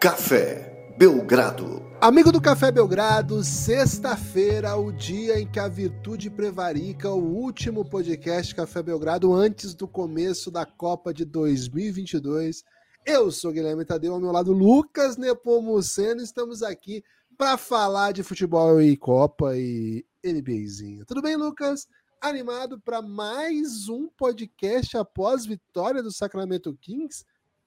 [0.00, 1.84] Café Belgrado.
[2.00, 8.54] Amigo do Café Belgrado, sexta-feira, o dia em que a virtude prevarica, o último podcast
[8.54, 12.64] Café Belgrado antes do começo da Copa de 2022.
[13.04, 17.04] Eu sou Guilherme Tadeu, ao meu lado Lucas Nepomuceno, estamos aqui
[17.36, 21.04] para falar de futebol e Copa e NBAzinho.
[21.04, 21.86] Tudo bem, Lucas?
[22.22, 27.22] Animado para mais um podcast após vitória do Sacramento Kings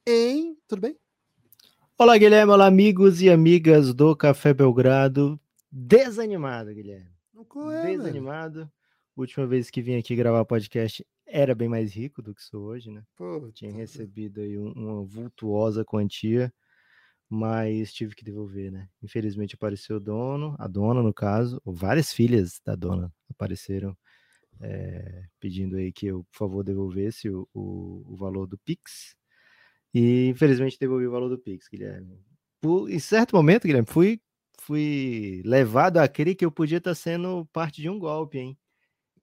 [0.08, 0.58] em...
[0.68, 0.98] Tudo bem?
[1.96, 2.52] Olá, Guilherme.
[2.52, 5.40] Olá, amigos e amigas do Café Belgrado.
[5.72, 7.12] Desanimado, Guilherme.
[7.32, 8.60] Não é, Desanimado.
[8.62, 8.72] Velho.
[9.16, 12.90] Última vez que vim aqui gravar podcast era bem mais rico do que sou hoje,
[12.90, 13.04] né?
[13.16, 16.52] Pô, Tinha recebido aí um, uma vultuosa quantia,
[17.30, 18.90] mas tive que devolver, né?
[19.02, 23.96] Infelizmente apareceu o dono, a dona no caso, ou várias filhas da dona apareceram
[24.60, 29.16] é, pedindo aí que eu, por favor, devolvesse o, o, o valor do Pix
[29.94, 32.20] e infelizmente devolvi o valor do Pix, Guilherme.
[32.60, 34.20] Por, em certo momento, Guilherme, fui,
[34.60, 38.58] fui levado a crer que eu podia estar sendo parte de um golpe, hein?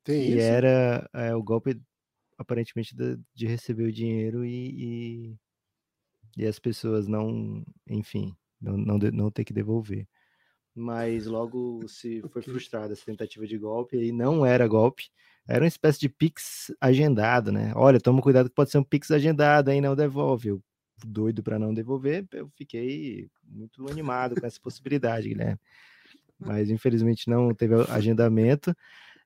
[0.05, 0.41] Tem e isso?
[0.41, 1.81] era é, o golpe,
[2.39, 5.37] aparentemente, de, de receber o dinheiro e, e,
[6.37, 10.07] e, as pessoas não, enfim, não, não, não ter que devolver.
[10.75, 15.11] Mas logo se foi frustrada essa tentativa de golpe e não era golpe
[15.47, 17.73] era uma espécie de Pix agendado, né?
[17.75, 20.49] Olha, toma cuidado que pode ser um Pix agendado, aí não devolve.
[20.49, 20.63] Eu,
[21.05, 25.59] doido para não devolver, eu fiquei muito animado com essa possibilidade, Guilherme.
[26.39, 28.75] Mas infelizmente não teve agendamento.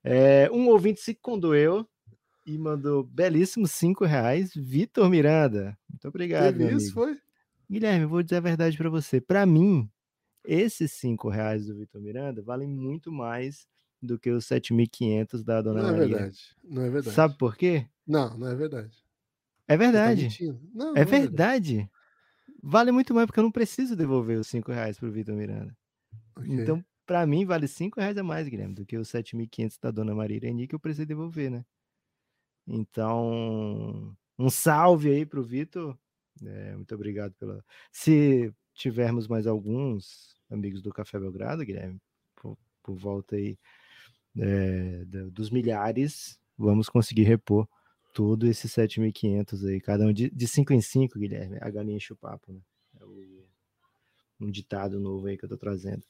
[0.02, 1.86] É, um ouvinte se condoeu
[2.46, 4.52] e mandou belíssimos cinco reais.
[4.54, 6.56] Vitor Miranda, muito obrigado.
[6.56, 7.18] Teve isso, foi?
[7.70, 9.20] Guilherme, vou dizer a verdade para você.
[9.20, 9.88] Para mim,
[10.44, 13.66] esses cinco reais do Vitor Miranda valem muito mais
[14.04, 15.98] do que os 7.500 da Dona não Maria.
[15.98, 16.56] Não é verdade.
[16.62, 17.16] Não é verdade.
[17.16, 17.86] Sabe por quê?
[18.06, 19.04] Não, não é verdade.
[19.66, 20.28] É verdade.
[20.28, 21.14] Tá não, é, não verdade.
[21.14, 21.90] é, verdade.
[22.62, 25.76] Vale muito mais porque eu não preciso devolver os 5 reais pro Vitor Miranda.
[26.36, 26.54] Okay.
[26.54, 30.14] Então, para mim, vale 5 reais a mais, Guilherme, do que os 7.500 da Dona
[30.14, 31.64] Maria Irene que eu preciso devolver, né?
[32.66, 35.96] Então, um salve aí pro Vitor.
[36.42, 37.62] É, muito obrigado pela.
[37.92, 42.00] Se tivermos mais alguns amigos do Café Belgrado, Guilherme,
[42.34, 43.58] por, por volta aí
[44.38, 47.68] é, dos milhares, vamos conseguir repor
[48.14, 52.12] tudo esses 7.500 aí, cada um de, de cinco em cinco, Guilherme, a galinha enche
[52.12, 52.60] o papo, né?
[54.40, 56.02] Um ditado novo aí que eu tô trazendo.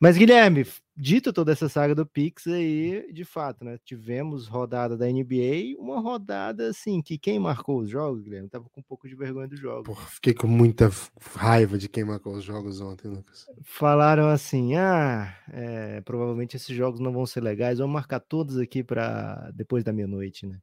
[0.00, 0.66] Mas, Guilherme,
[0.96, 3.78] dito toda essa saga do Pix aí, de fato, né?
[3.84, 8.80] Tivemos rodada da NBA, uma rodada assim, que quem marcou os jogos, Guilherme, tava com
[8.80, 9.86] um pouco de vergonha dos jogos.
[9.86, 10.90] Porra, fiquei com muita
[11.36, 13.46] raiva de quem marcou os jogos ontem, Lucas.
[13.62, 18.82] Falaram assim: ah, é, provavelmente esses jogos não vão ser legais, vamos marcar todos aqui
[18.82, 20.58] para depois da meia-noite, né?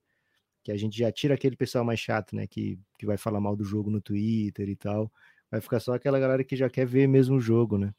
[0.63, 2.45] Que a gente já tira aquele pessoal mais chato, né?
[2.45, 5.09] Que, que vai falar mal do jogo no Twitter e tal
[5.55, 7.93] vai ficar só aquela galera que já quer ver mesmo o jogo, né?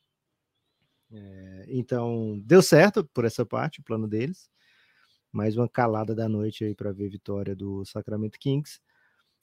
[1.10, 4.50] É, então, deu certo por essa parte, o plano deles.
[5.32, 8.78] Mais uma calada da noite aí para ver vitória do Sacramento Kings.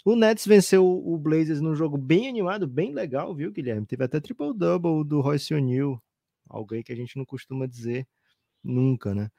[0.05, 3.85] O Nets venceu o Blazers num jogo bem animado, bem legal, viu, Guilherme?
[3.87, 6.01] Teve até triple-double do Royce O'Neal,
[6.47, 8.07] alguém que a gente não costuma dizer
[8.63, 9.31] nunca, né?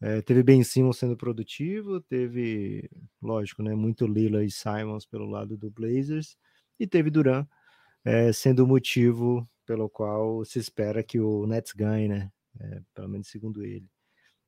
[0.00, 2.90] É, teve Ben Simmons sendo produtivo, teve,
[3.22, 6.36] lógico, né, muito Lila e Simons pelo lado do Blazers,
[6.78, 7.46] e teve Duran
[8.04, 12.30] é, sendo o motivo pelo qual se espera que o Nets ganhe, né?
[12.60, 13.86] É, pelo menos segundo ele.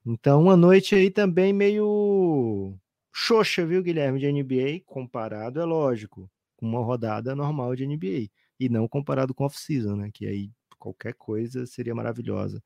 [0.05, 2.75] Então, uma noite aí também meio
[3.13, 8.69] xoxa, viu, Guilherme, de NBA, comparado, é lógico, com uma rodada normal de NBA, e
[8.69, 10.11] não comparado com off-season, né?
[10.13, 12.63] Que aí qualquer coisa seria maravilhosa.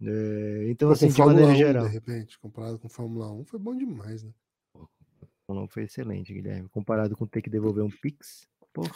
[0.00, 1.86] É, então, Pô, assim, de maneira 1, geral.
[1.86, 4.32] De repente, comparado com Fórmula 1, foi bom demais, né?
[5.48, 6.68] Não foi excelente, Guilherme.
[6.68, 8.90] Comparado com ter que devolver um Pix, porra.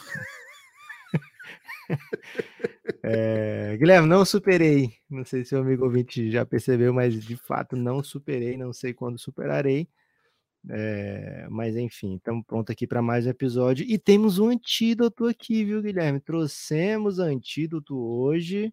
[3.04, 4.92] É, Guilherme, não superei.
[5.10, 8.56] Não sei se o amigo ouvinte já percebeu, mas de fato não superei.
[8.56, 9.88] Não sei quando superarei.
[10.70, 13.84] É, mas enfim, estamos prontos aqui para mais um episódio.
[13.88, 16.20] E temos um antídoto aqui, viu, Guilherme?
[16.20, 18.72] Trouxemos antídoto hoje.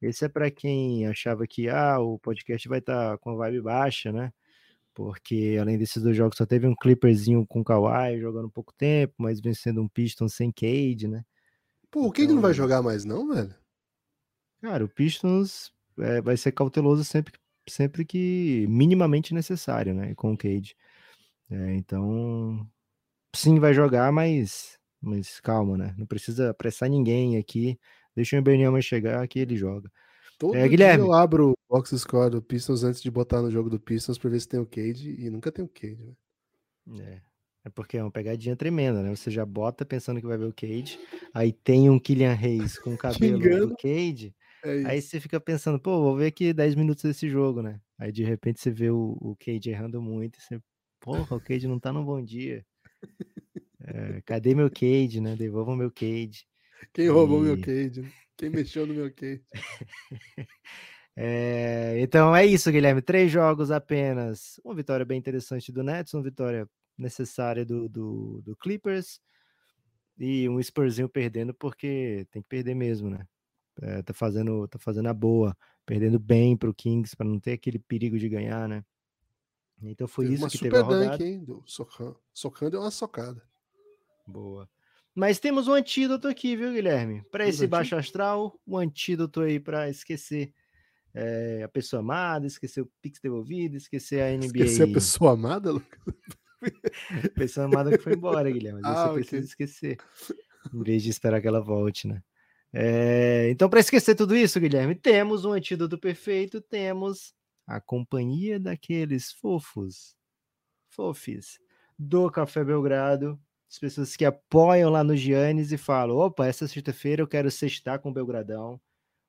[0.00, 3.62] Esse é para quem achava que ah, o podcast vai estar tá com a vibe
[3.62, 4.32] baixa, né?
[4.94, 9.40] Porque além desses dois jogos, só teve um Clipperzinho com Kawhi jogando pouco tempo, mas
[9.40, 11.24] vencendo um Pistons sem Cade, né?
[11.94, 13.54] Pô, o que então, não vai jogar mais, não, velho?
[14.60, 17.34] Cara, o Pistons é, vai ser cauteloso sempre,
[17.70, 20.12] sempre que minimamente necessário, né?
[20.16, 20.76] Com o Cade.
[21.48, 22.68] É, então,
[23.32, 25.94] sim, vai jogar, mas, mas calma, né?
[25.96, 27.78] Não precisa apressar ninguém aqui.
[28.16, 29.88] Deixa o Ibernama chegar que ele joga.
[30.36, 31.04] Todo é, Guilherme.
[31.04, 34.30] eu abro o box score do Pistons antes de botar no jogo do Pistons pra
[34.30, 36.04] ver se tem o Cade e nunca tem o Cade,
[36.88, 37.04] né?
[37.04, 37.33] É.
[37.64, 39.14] É porque é uma pegadinha tremenda, né?
[39.14, 40.98] Você já bota pensando que vai ver o Cage,
[41.32, 44.34] aí tem um Killian Reis com o cabelo do Cage,
[44.64, 47.80] é aí você fica pensando, pô, vou ver aqui 10 minutos desse jogo, né?
[47.98, 50.60] Aí de repente você vê o, o Cage errando muito e você,
[51.00, 52.64] porra, o Cage não tá num bom dia.
[53.86, 55.36] É, cadê meu Cage, né?
[55.36, 56.46] Devolvam meu Cage.
[56.92, 57.48] Quem roubou e...
[57.48, 58.10] meu Cage?
[58.36, 59.44] Quem mexeu no meu Cage?
[61.14, 63.02] é, então é isso, Guilherme.
[63.02, 64.58] Três jogos apenas.
[64.64, 66.66] Uma vitória bem interessante do Nets, uma vitória
[66.96, 69.20] necessária do, do, do Clippers
[70.18, 73.26] e um Spurzinho perdendo porque tem que perder mesmo, né?
[73.82, 77.78] É, tá fazendo tá fazendo a boa, perdendo bem pro Kings para não ter aquele
[77.78, 78.84] perigo de ganhar, né?
[79.82, 81.18] Então foi teve isso que teve a rodada.
[81.18, 82.14] Dunk, hein, do Socan.
[82.32, 83.42] Socan deu uma socada.
[84.26, 84.68] Boa.
[85.14, 87.22] Mas temos um antídoto aqui, viu, Guilherme?
[87.30, 90.52] Para esse baixo astral, um antídoto aí para esquecer
[91.14, 94.46] é, a pessoa amada, esquecer o Pix devolvido, esquecer a NBA.
[94.46, 96.00] Esquecer a pessoa amada, Lucas?
[97.34, 98.80] pessoa amada que foi embora, Guilherme.
[98.80, 99.20] Mas ah, você okay.
[99.20, 99.98] precisa esquecer.
[100.72, 102.22] Em vez de esperar que ela volte, né?
[102.72, 107.32] É, então, para esquecer tudo isso, Guilherme, temos um antídoto perfeito, temos
[107.66, 110.16] a companhia daqueles fofos,
[110.88, 111.58] fofis,
[111.98, 113.40] do Café Belgrado,
[113.70, 118.00] as pessoas que apoiam lá no Giannis e falam: opa, essa sexta-feira eu quero sextar
[118.00, 118.80] com o Belgradão.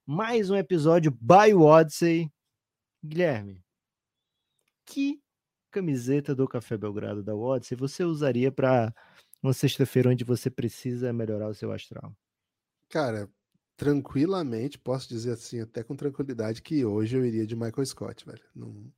[0.06, 2.32] Mais um episódio by Odyssey.
[3.04, 3.64] Guilherme,
[4.86, 5.20] que
[5.76, 8.94] camiseta do Café Belgrado da Odyssey você usaria para
[9.44, 12.16] uma sexta-feira onde você precisa melhorar o seu astral?
[12.90, 13.30] Cara,
[13.76, 18.42] tranquilamente, posso dizer assim, até com tranquilidade, que hoje eu iria de Michael Scott, velho.
[18.56, 18.90] Não,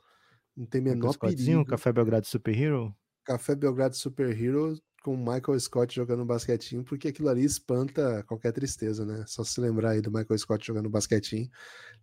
[0.56, 1.66] não tem menor Michael perigo.
[1.66, 2.96] Café Belgrado Super Hero?
[3.26, 9.04] Café Belgrado Super Hero com Michael Scott jogando basquetinho, porque aquilo ali espanta qualquer tristeza,
[9.04, 9.24] né?
[9.26, 11.50] Só se lembrar aí do Michael Scott jogando basquetinho.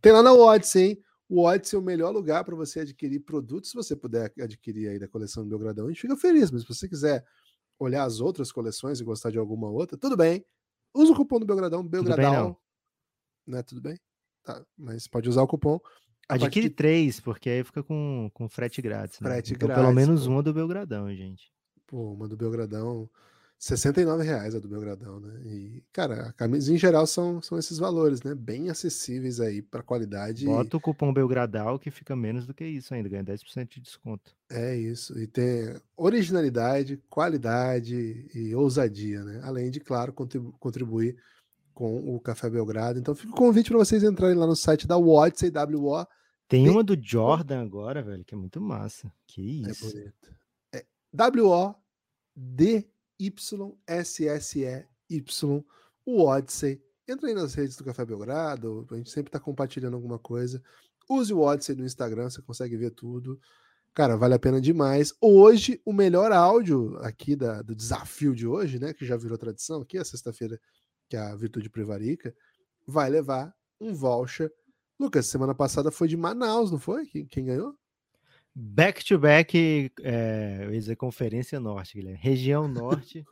[0.01, 1.05] Tem lá na Odyssey, hein?
[1.29, 4.99] O Odyssey é o melhor lugar para você adquirir produtos, se você puder adquirir aí
[4.99, 7.25] da coleção do Belgradão, a gente fica feliz, mas se você quiser
[7.79, 10.45] olhar as outras coleções e gostar de alguma outra, tudo bem.
[10.95, 12.57] Usa o cupom do Belgradão, Belgradão.
[13.47, 13.63] Né?
[13.63, 13.99] Tudo bem?
[14.43, 15.81] Tá, mas pode usar o cupom.
[16.29, 16.75] Adquire de...
[16.75, 19.21] três, porque aí fica com, com frete grátis.
[19.21, 19.29] Né?
[19.29, 19.83] Frete então, grátis.
[19.83, 20.33] Pelo menos pô.
[20.33, 21.53] uma do Belgradão, gente.
[21.87, 23.11] Pô, uma do Belgradão.
[23.65, 25.41] 69 reais a do Belgradão, né?
[25.47, 28.35] E, cara, a camisa em geral são, são esses valores, né?
[28.35, 30.45] Bem acessíveis aí para qualidade.
[30.45, 34.37] Bota o cupom Belgradal que fica menos do que isso ainda, ganha 10% de desconto.
[34.51, 35.19] É isso.
[35.19, 39.41] E tem originalidade, qualidade e ousadia, né?
[39.43, 41.17] Além de, claro, contribu contribuir
[41.73, 42.99] com o Café Belgrado.
[42.99, 46.07] Então fica o convite para vocês entrarem lá no site da Odyssey, WO.
[46.47, 49.11] Tem uma do Jordan agora, velho, que é muito massa.
[49.27, 49.87] Que é isso.
[49.87, 50.35] É bonito.
[50.71, 50.85] É
[53.19, 54.85] W-O-D-Y-S-S-E-Y,
[56.05, 56.83] o Odyssey.
[57.07, 60.63] Entra aí nas redes do Café Belgrado, a gente sempre está compartilhando alguma coisa.
[61.09, 63.39] Use o Odyssey no Instagram, você consegue ver tudo.
[63.93, 65.15] Cara, vale a pena demais.
[65.21, 68.93] Hoje, o melhor áudio aqui da, do desafio de hoje, né?
[68.93, 70.59] Que já virou tradição aqui, a sexta-feira
[71.09, 72.35] que é a Virtude Prevarica,
[72.87, 74.51] vai levar um voucher.
[74.99, 77.07] Lucas, semana passada foi de Manaus, não foi?
[77.07, 77.77] Quem, quem ganhou?
[78.57, 82.21] Back to back, é, eu ia dizer Conferência Norte, Guilherme.
[82.21, 83.25] Região Norte,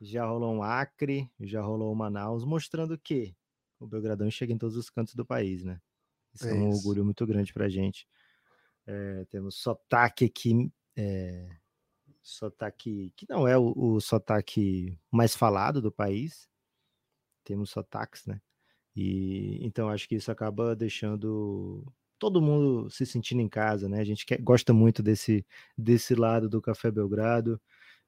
[0.00, 3.36] já rolou um Acre, já rolou um Manaus, mostrando que
[3.78, 5.78] o Belgradão chega em todos os cantos do país, né?
[6.32, 6.78] Isso é, é um isso.
[6.78, 8.08] orgulho muito grande pra gente.
[8.86, 11.56] É, temos sotaque aqui, é,
[12.22, 16.48] sotaque que não é o, o sotaque mais falado do país,
[17.44, 18.40] temos sotaques, né?
[18.96, 21.84] E então acho que isso acaba deixando
[22.24, 24.00] todo mundo se sentindo em casa, né?
[24.00, 25.44] A gente quer, gosta muito desse
[25.76, 27.60] desse lado do Café Belgrado,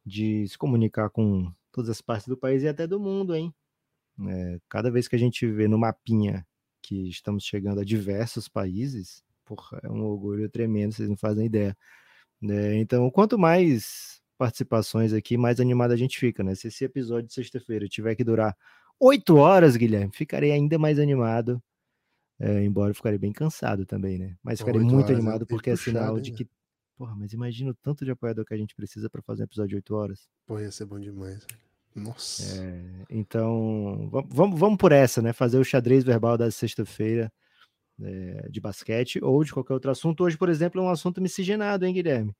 [0.06, 3.54] de se comunicar com todas as partes do país e até do mundo, hein?
[4.26, 6.46] É, cada vez que a gente vê no mapinha
[6.82, 11.76] que estamos chegando a diversos países, porra, é um orgulho tremendo, vocês não fazem ideia.
[12.42, 16.54] É, então, quanto mais participações aqui, mais animada a gente fica, né?
[16.54, 18.56] Se esse episódio de sexta-feira tiver que durar
[18.98, 21.62] oito horas, Guilherme, ficarei ainda mais animado.
[22.38, 24.36] É, embora eu ficarei bem cansado também, né?
[24.42, 26.48] Mas ficarei muito animado é porque é sinal de que.
[26.96, 29.70] Porra, mas imagina o tanto de apoiador que a gente precisa para fazer um episódio
[29.70, 30.28] de 8 horas.
[30.46, 31.46] Pô, ia ser bom demais.
[31.94, 32.62] Nossa.
[32.62, 35.32] É, então, vamos, vamos por essa, né?
[35.32, 37.32] Fazer o xadrez verbal da sexta-feira
[38.00, 40.24] é, de basquete ou de qualquer outro assunto.
[40.24, 42.34] Hoje, por exemplo, é um assunto miscigenado, hein, Guilherme?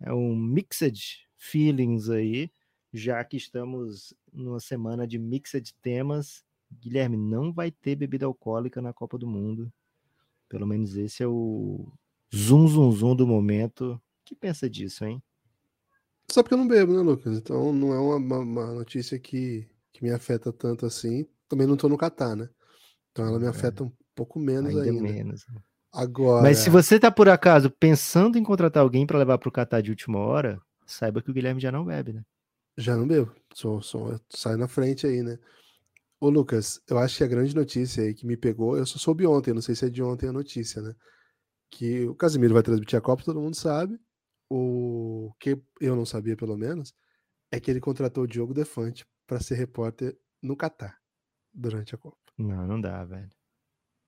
[0.00, 2.50] É um mixed feelings aí
[2.92, 6.44] já que estamos numa semana de mixa de temas.
[6.78, 9.72] Guilherme, não vai ter bebida alcoólica na Copa do Mundo.
[10.48, 11.92] Pelo menos esse é o
[12.32, 14.00] zum zum zum do momento.
[14.24, 15.22] que pensa disso, hein?
[16.30, 17.36] Só porque eu não bebo, né, Lucas?
[17.36, 21.26] Então não é uma, uma notícia que, que me afeta tanto assim.
[21.48, 22.48] Também não tô no Catar, né?
[23.10, 23.48] Então ela me é.
[23.48, 24.82] afeta um pouco menos ainda.
[24.82, 25.02] ainda.
[25.02, 25.44] menos.
[25.48, 25.60] Né?
[25.92, 26.42] Agora.
[26.42, 29.80] Mas se você tá por acaso pensando em contratar alguém para levar para o Catar
[29.80, 32.22] de última hora, saiba que o Guilherme já não bebe, né?
[32.76, 33.32] Já não bebo.
[33.52, 35.38] Sou, sou, sai na frente aí, né?
[36.20, 39.26] Ô, Lucas, eu acho que a grande notícia aí que me pegou, eu só soube
[39.26, 40.94] ontem, não sei se é de ontem a notícia, né?
[41.70, 43.98] Que o Casimiro vai transmitir a Copa, todo mundo sabe.
[44.50, 46.92] O que eu não sabia, pelo menos,
[47.50, 50.98] é que ele contratou o Diogo Defante para ser repórter no Catar
[51.54, 52.18] durante a Copa.
[52.36, 53.30] Não, não dá, velho.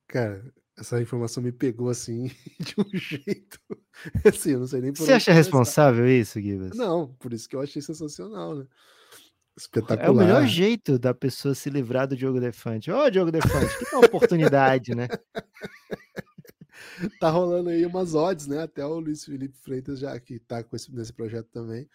[0.09, 2.27] Cara, essa informação me pegou assim
[2.61, 3.59] de um jeito.
[4.27, 6.77] Assim, eu não sei nem por Você acha responsável isso, Gibas?
[6.77, 8.67] Não, por isso que eu achei sensacional, né?
[9.57, 10.07] Espetacular.
[10.07, 12.91] É o melhor jeito da pessoa se livrar do Diogo Defante.
[12.91, 15.09] Ô, oh, Diogo Defante, que oportunidade, né?
[17.21, 18.63] tá rolando aí umas odds, né?
[18.63, 21.89] Até o Luiz Felipe Freitas, já que tá com esse, nesse projeto também,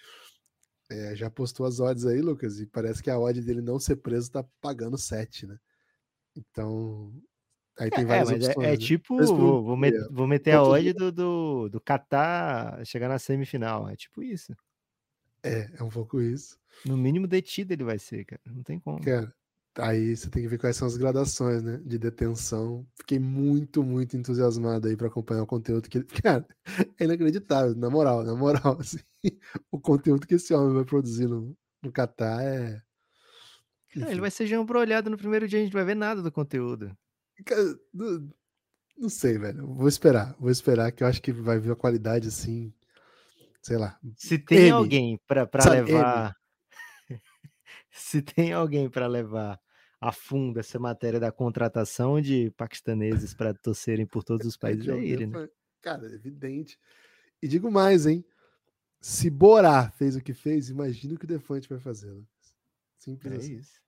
[0.89, 3.97] é, já postou as odds aí, Lucas, e parece que a odd dele não ser
[3.97, 5.57] preso tá pagando 7, né?
[6.35, 7.11] Então,
[7.79, 8.57] aí tem é, várias é, opções.
[8.57, 8.77] É, é né?
[8.77, 13.89] tipo, vou, vou, met, vou, meter a odd do, do, do Qatar chegar na semifinal,
[13.89, 14.55] é tipo isso.
[15.47, 16.57] É, é um pouco isso.
[16.85, 18.41] No mínimo detido ele vai ser, cara.
[18.45, 19.03] Não tem como.
[19.03, 19.33] Cara,
[19.77, 21.81] aí você tem que ver quais são as gradações, né?
[21.85, 22.85] De detenção.
[22.95, 26.07] Fiquei muito, muito entusiasmado aí para acompanhar o conteúdo que ele.
[26.23, 26.47] Cara,
[26.99, 28.77] é inacreditável, na moral, na moral.
[28.81, 28.99] Assim,
[29.71, 32.81] o conteúdo que esse homem vai produzir no, no Catar é.
[33.93, 36.21] Cara, ele vai ser João olhado no primeiro dia, a gente não vai ver nada
[36.21, 36.95] do conteúdo.
[37.45, 37.63] Cara,
[37.93, 38.29] não,
[38.97, 39.65] não sei, velho.
[39.67, 42.73] Vou esperar, vou esperar, que eu acho que vai vir a qualidade assim
[43.67, 43.99] sei lá.
[44.15, 46.33] Se tem alguém para levar.
[47.91, 49.59] Se tem alguém para levar
[49.99, 54.97] a fundo essa matéria da contratação de paquistaneses para torcerem por todos os países, é
[54.97, 55.49] ele, né?
[55.81, 56.79] Cara, é evidente.
[57.41, 58.23] E digo mais, hein?
[59.01, 62.13] Se Borá fez o que fez, imagina o que o Defante vai fazer.
[62.13, 62.23] Né?
[62.97, 63.55] Simples é assim.
[63.57, 63.81] Isso.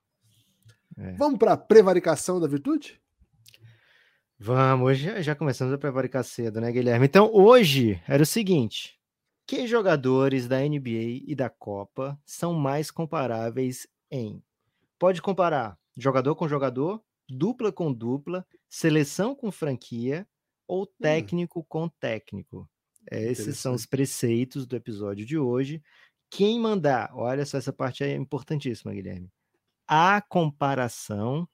[0.97, 1.13] É.
[1.13, 2.99] Vamos para a prevaricação da virtude?
[4.37, 7.05] Vamos, hoje já, já começamos a prevaricar cedo, né, Guilherme?
[7.05, 8.98] Então, hoje era o seguinte:
[9.49, 14.43] que jogadores da NBA e da Copa são mais comparáveis em?
[14.99, 20.27] Pode comparar jogador com jogador, dupla com dupla, seleção com franquia
[20.67, 20.87] ou hum.
[21.01, 21.65] técnico hum.
[21.67, 22.69] com técnico.
[23.09, 25.81] Esses são os preceitos do episódio de hoje.
[26.29, 29.31] Quem mandar, olha só, essa parte é importantíssima, Guilherme.
[29.87, 31.49] A comparação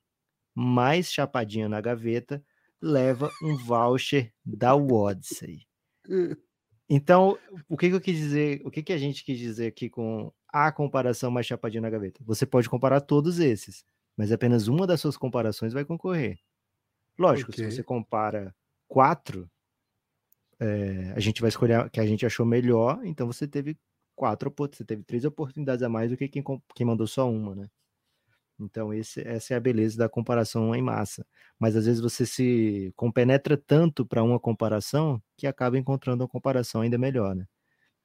[0.53, 2.43] mais chapadinha na gaveta
[2.81, 5.65] leva um voucher da Odyssey.
[6.89, 7.37] Então,
[7.67, 10.31] o que, que eu quis dizer, o que, que a gente quis dizer aqui com
[10.53, 12.21] a comparação mais chapadinha na gaveta?
[12.23, 13.83] Você pode comparar todos esses,
[14.15, 16.39] mas apenas uma das suas comparações vai concorrer.
[17.17, 17.65] Lógico, okay.
[17.65, 18.53] se você compara
[18.87, 19.49] quatro,
[20.59, 23.77] é, a gente vai escolher a que a gente achou melhor, então você teve
[24.15, 26.43] quatro, você teve três oportunidades a mais do que quem,
[26.75, 27.69] quem mandou só uma, né?
[28.59, 31.25] Então, esse, essa é a beleza da comparação em massa.
[31.59, 36.81] Mas às vezes você se compenetra tanto para uma comparação que acaba encontrando uma comparação
[36.81, 37.45] ainda melhor, né?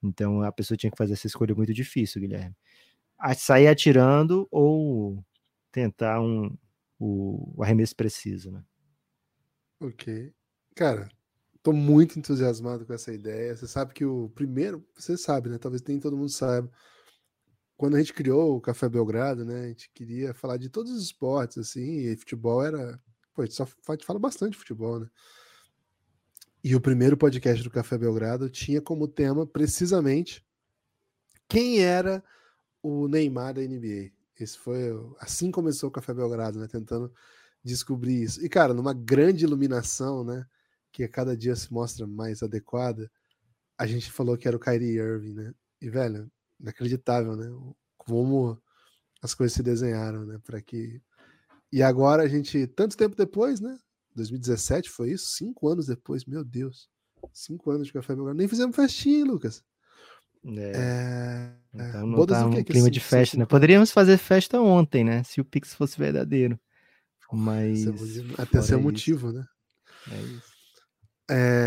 [0.02, 2.56] Então a pessoa tinha que fazer essa escolha muito difícil, Guilherme.
[3.18, 5.24] A sair atirando ou
[5.72, 6.56] tentar um,
[6.98, 8.64] o, o arremesso preciso, né?
[9.80, 10.32] Ok.
[10.74, 11.08] Cara,
[11.62, 13.56] tô muito entusiasmado com essa ideia.
[13.56, 15.58] Você sabe que o primeiro, você sabe, né?
[15.58, 16.70] Talvez nem todo mundo saiba
[17.80, 21.02] quando a gente criou o Café Belgrado, né, a gente queria falar de todos os
[21.02, 23.00] esportes, assim, e futebol era.
[23.32, 23.66] Pô, a gente só
[24.04, 25.08] fala bastante de futebol, né?
[26.62, 30.46] E o primeiro podcast do Café Belgrado tinha como tema precisamente
[31.48, 32.22] quem era
[32.82, 34.12] o Neymar da NBA.
[34.38, 36.68] Esse foi assim começou o Café Belgrado, né?
[36.68, 37.10] Tentando
[37.64, 38.44] descobrir isso.
[38.44, 40.44] E cara, numa grande iluminação, né?
[40.92, 43.10] Que a cada dia se mostra mais adequada,
[43.78, 45.54] a gente falou que era o Kyrie Irving, né?
[45.80, 46.30] E velho,
[46.60, 47.46] inacreditável, né?
[47.96, 48.60] Como
[49.22, 50.38] as coisas se desenharam, né?
[50.44, 51.00] Para que
[51.72, 53.78] e agora a gente tanto tempo depois, né?
[54.16, 56.88] 2017 foi isso, cinco anos depois, meu Deus,
[57.32, 59.62] cinco anos de café Belgrado, nem fizemos festinha, Lucas.
[60.44, 60.72] É.
[60.74, 61.88] é...
[61.88, 63.44] Então não tá um clima de festa, né?
[63.46, 65.22] Poderíamos fazer festa ontem, né?
[65.22, 66.58] Se o Pix fosse verdadeiro.
[67.32, 67.86] Mas.
[68.38, 69.44] Até ser motivo, né?
[70.10, 70.50] É isso.
[71.32, 71.59] É,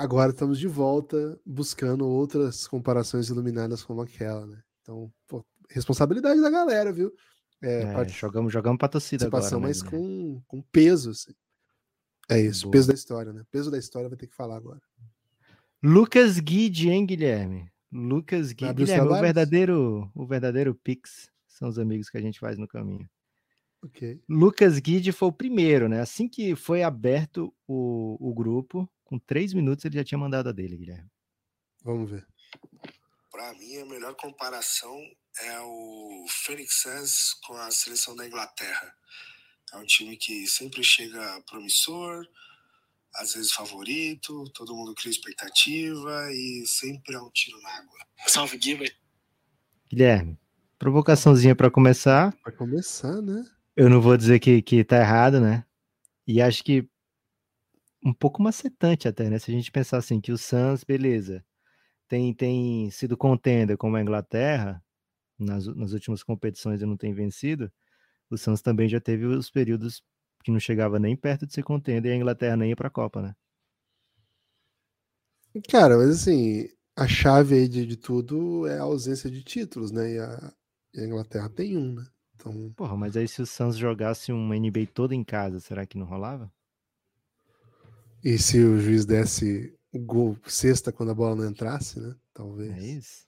[0.00, 4.62] agora estamos de volta buscando outras comparações iluminadas como aquela, né?
[4.80, 7.12] Então, pô, responsabilidade da galera, viu?
[7.62, 9.58] É, é, jogamos, jogamos pra torcida agora.
[9.58, 9.90] Mas né?
[9.90, 11.34] com, com peso, assim.
[12.30, 12.72] É isso, Boa.
[12.72, 13.44] peso da história, né?
[13.50, 14.80] Peso da história vai ter que falar agora.
[15.82, 17.70] Lucas Guide, hein, Guilherme?
[17.92, 18.72] Lucas Guide.
[18.72, 23.06] Guilherme, o verdadeiro, o verdadeiro Pix são os amigos que a gente faz no caminho.
[23.82, 24.20] Okay.
[24.28, 26.00] Lucas Guide foi o primeiro, né?
[26.00, 30.52] Assim que foi aberto o, o grupo, com três minutos ele já tinha mandado a
[30.52, 31.10] dele, Guilherme.
[31.82, 32.26] Vamos ver.
[33.30, 35.00] Para mim, a melhor comparação
[35.38, 38.94] é o Phoenix Suns com a seleção da Inglaterra.
[39.72, 42.26] É um time que sempre chega promissor,
[43.14, 47.98] às vezes favorito, todo mundo cria expectativa e sempre é um tiro na água.
[48.26, 48.92] Salve, Guilherme.
[49.88, 50.38] Guilherme,
[50.78, 52.34] Provocaçãozinha para começar.
[52.42, 53.44] Para começar, né?
[53.76, 55.64] Eu não vou dizer que, que tá errado, né?
[56.26, 56.88] E acho que
[58.04, 59.38] um pouco macetante até, né?
[59.38, 61.44] Se a gente pensar assim, que o Suns, beleza,
[62.08, 64.82] tem, tem sido contenda como a Inglaterra,
[65.38, 67.72] nas, nas últimas competições e não tem vencido,
[68.30, 70.02] o Suns também já teve os períodos
[70.44, 72.90] que não chegava nem perto de ser contenda e a Inglaterra nem ia para a
[72.90, 73.34] Copa, né?
[75.68, 80.12] Cara, mas assim, a chave aí de, de tudo é a ausência de títulos, né?
[80.14, 80.54] E a,
[80.94, 82.06] e a Inglaterra tem um, né?
[82.40, 82.72] Então...
[82.74, 86.06] Porra, mas aí se o Suns jogasse uma NBA toda em casa, será que não
[86.06, 86.50] rolava?
[88.24, 92.14] E se o juiz desse gol sexta quando a bola não entrasse, né?
[92.32, 92.70] Talvez.
[92.72, 93.26] É isso.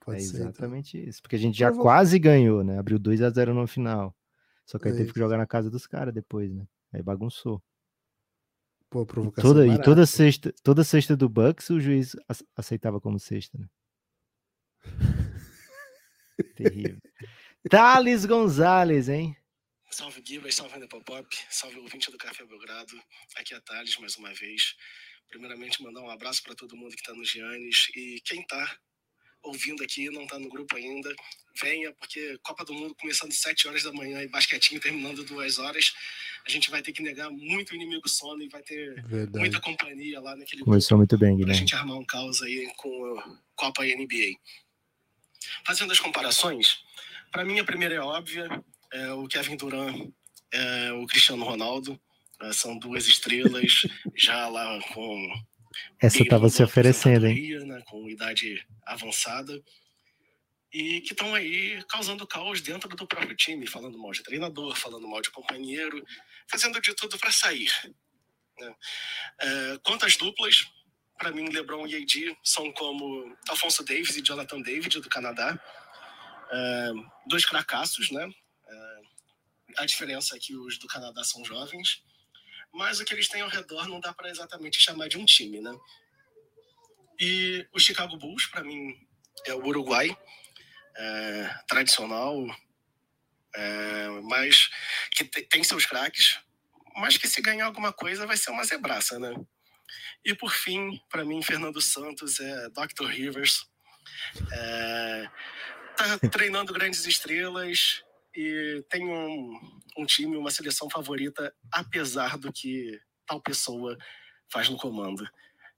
[0.00, 0.40] Pode é ser, então.
[0.48, 1.08] exatamente então.
[1.08, 1.22] isso.
[1.22, 1.82] Porque a gente já vou...
[1.82, 2.78] quase ganhou, né?
[2.78, 4.14] Abriu 2 a 0 no final.
[4.66, 5.14] Só que aí É teve isso.
[5.14, 6.66] que jogar na casa dos caras depois, né?
[6.92, 7.62] Aí bagunçou.
[8.90, 9.84] Pô, E provocação toda, e barata.
[9.84, 13.66] toda sexta, toda sexta do Bucks o juiz ace- aceitava como sexta, né?
[16.56, 16.98] Terrível.
[17.68, 19.36] Thales Gonzalez, hein?
[19.90, 23.00] Salve Gibas, salve Nepopop, salve ouvinte do Café Belgrado.
[23.36, 24.74] Aqui é Thales mais uma vez.
[25.28, 28.76] Primeiramente, mandar um abraço para todo mundo que está no Giannis e quem está
[29.42, 31.12] ouvindo aqui não está no grupo ainda,
[31.60, 35.58] venha, porque Copa do Mundo começando às 7 horas da manhã e basquetinho terminando 2
[35.58, 35.92] horas.
[36.46, 39.38] A gente vai ter que negar muito o inimigo sono e vai ter Verdade.
[39.38, 41.58] muita companhia lá naquele grupo Começou muito bem, para a Guilherme.
[41.58, 44.38] gente armar um caos aí com a Copa e NBA.
[45.66, 46.78] Fazendo as comparações,
[47.32, 48.46] para mim a primeira é óbvia,
[48.92, 50.12] é o Kevin Durant,
[50.52, 52.00] é o Cristiano Ronaldo,
[52.42, 53.82] é, são duas estrelas
[54.14, 55.32] já lá com
[56.00, 57.64] Essa beirando tava se a oferecendo, hein?
[57.66, 59.60] Né, com idade avançada
[60.72, 65.06] e que estão aí causando caos dentro do próprio time, falando mal de treinador, falando
[65.06, 66.02] mal de companheiro,
[66.50, 67.70] fazendo de tudo para sair.
[68.58, 68.74] né.
[69.40, 70.66] É, quanto às duplas,
[71.18, 75.60] para mim, LeBron e AD são como Alfonso Davis e Jonathan David do Canadá,
[76.52, 76.92] É,
[77.26, 78.28] dois cracassos, né?
[78.68, 79.00] É,
[79.78, 82.02] a diferença é que os do Canadá são jovens,
[82.72, 85.60] mas o que eles têm ao redor não dá para exatamente chamar de um time,
[85.60, 85.74] né?
[87.18, 88.94] E o Chicago Bulls, para mim,
[89.46, 90.16] é o Uruguai,
[90.96, 92.36] é, tradicional,
[93.54, 94.70] é, mas
[95.12, 96.38] que te- tem seus craques,
[96.96, 99.34] mas que se ganhar alguma coisa vai ser uma zebraça, né?
[100.24, 103.06] E por fim, para mim, Fernando Santos é Dr.
[103.06, 103.66] Rivers.
[104.52, 105.30] É,
[105.96, 108.02] tá treinando grandes estrelas
[108.34, 109.58] e tem um,
[109.96, 113.96] um time, uma seleção favorita, apesar do que tal pessoa
[114.50, 115.26] faz no comando.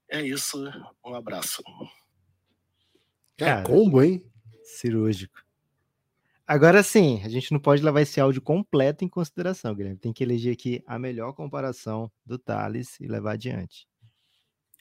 [0.09, 0.65] É isso,
[1.05, 1.63] um abraço.
[3.39, 3.63] É, Cara.
[3.65, 4.25] combo, hein?
[4.63, 5.43] Cirúrgico.
[6.47, 9.99] Agora sim, a gente não pode levar esse áudio completo em consideração, Guilherme.
[9.99, 13.89] Tem que eleger aqui a melhor comparação do Thales e levar adiante.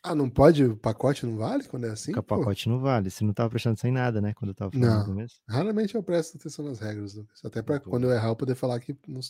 [0.05, 0.65] Ah, não pode?
[0.65, 2.11] O pacote não vale quando é assim?
[2.11, 3.09] Porque o pacote não vale.
[3.09, 4.33] Você não tava prestando sem nada, né?
[4.33, 4.99] Quando eu tava falando Não.
[4.99, 5.39] no começo.
[5.47, 7.39] raramente eu presto atenção nas regras, Lucas.
[7.45, 7.89] Até pra Boa.
[7.89, 9.21] quando eu errar eu poder falar que não,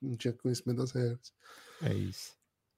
[0.00, 1.30] não tinha conhecimento das regras.
[1.82, 2.32] É isso.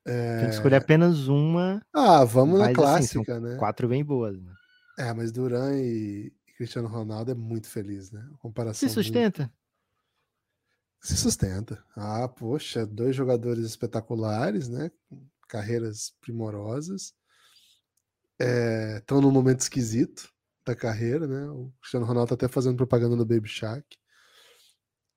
[0.05, 1.81] É, Tem que escolher apenas uma.
[1.93, 3.57] Ah, vamos na Mas, assim, são clássica, né?
[3.59, 4.41] Quatro bem boas.
[4.41, 4.53] Né?
[4.99, 8.29] É, mas Duran e Cristiano Ronaldo é muito feliz, né?
[8.35, 9.53] A comparação Se muito- sustenta.
[11.01, 11.85] Se sustenta.
[11.95, 14.91] Ah, poxa, dois jogadores espetaculares, né?
[15.49, 17.15] Carreiras primorosas.
[18.39, 20.29] Estão num momento esquisito
[20.65, 21.47] da carreira, né?
[21.51, 23.97] O Cristiano Ronaldo tá até fazendo propaganda do Baby Shark,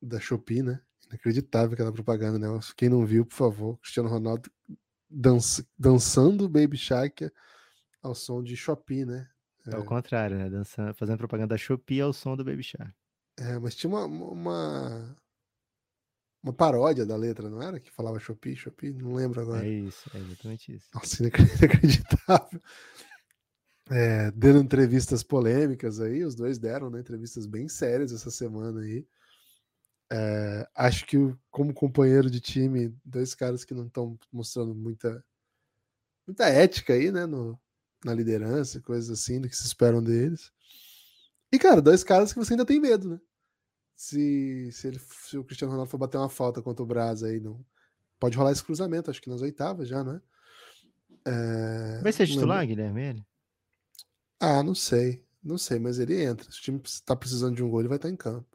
[0.02, 0.80] da Shopee, né?
[1.08, 2.48] Inacreditável aquela propaganda, né?
[2.78, 4.50] Quem não viu, por favor, Cristiano Ronaldo
[5.10, 7.30] dança- dançando Baby Shark
[8.02, 9.28] ao som de Shopee, né?
[9.68, 10.50] É o contrário, né?
[10.50, 12.94] Dançando, fazendo propaganda da Shopee ao som do Baby Shark.
[13.38, 15.16] É, mas tinha uma, uma,
[16.44, 17.80] uma paródia da letra, não era?
[17.80, 18.92] Que falava Shopee, Shopee?
[18.94, 19.66] Não lembro agora.
[19.66, 20.88] É isso, é exatamente isso.
[20.94, 22.62] Nossa, inacre- inacreditável.
[23.92, 29.06] É, dando entrevistas polêmicas aí, os dois deram né, entrevistas bem sérias essa semana aí.
[30.12, 31.18] É, acho que
[31.50, 35.24] como companheiro de time, dois caras que não estão mostrando muita,
[36.28, 37.60] muita ética aí, né, no,
[38.06, 40.52] na liderança, coisas assim, do que se esperam deles.
[41.52, 43.20] E, cara, dois caras que você ainda tem medo, né?
[43.96, 47.40] Se, se, ele, se o Cristiano Ronaldo for bater uma falta contra o Braz aí,
[47.40, 47.64] não,
[48.20, 50.22] pode rolar esse cruzamento, acho que nas oitavas já, né?
[51.26, 52.66] É, Vai ser titular.
[52.66, 53.02] Guilherme?
[53.02, 53.26] Ele?
[54.40, 55.24] Ah, não sei.
[55.44, 56.50] Não sei, mas ele entra.
[56.52, 58.48] Se o time tá precisando de um gol, ele vai estar em campo.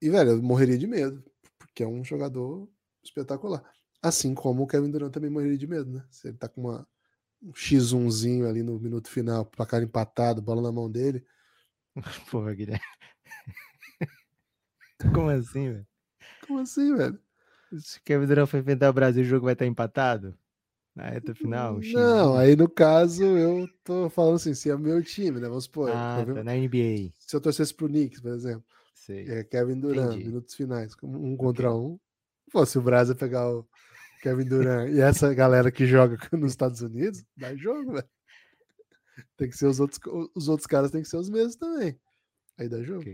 [0.00, 1.24] E, velho, eu morreria de medo,
[1.58, 2.68] porque é um jogador
[3.02, 3.62] espetacular.
[4.02, 6.04] Assim como o Kevin Durant também morreria de medo, né?
[6.10, 6.86] Se ele tá com uma,
[7.42, 11.24] um X1zinho ali no minuto final, placar empatado, bola na mão dele.
[12.30, 12.84] Porra, Guilherme.
[15.14, 15.86] Como assim, velho?
[16.46, 17.18] Como assim, velho?
[17.80, 20.38] Se o Kevin Durant for enfrentar o Brasil, o jogo vai estar empatado?
[20.98, 21.74] Na reta final?
[21.74, 22.36] Não, X1?
[22.38, 25.48] aí no caso eu tô falando assim, se é meu time, né?
[25.48, 27.12] Vamos supor, Ah, tá na NBA.
[27.18, 28.64] se eu torcesse pro Knicks, por exemplo.
[28.94, 29.28] Sei.
[29.28, 30.24] É Kevin Durant, Entendi.
[30.24, 31.98] minutos finais, um contra um.
[32.50, 33.64] Pô, se o Brasil pegar o
[34.22, 38.08] Kevin Durant e essa galera que joga nos Estados Unidos, dá jogo, velho.
[39.36, 40.00] Tem que ser os outros,
[40.34, 41.96] os outros caras tem que ser os mesmos também.
[42.58, 43.04] Aí dá jogo.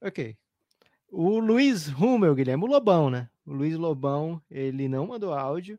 [0.00, 0.36] Ok.
[1.12, 3.30] O Luiz Rummel, Guilherme, o Lobão, né?
[3.46, 5.78] O Luiz Lobão, ele não mandou áudio,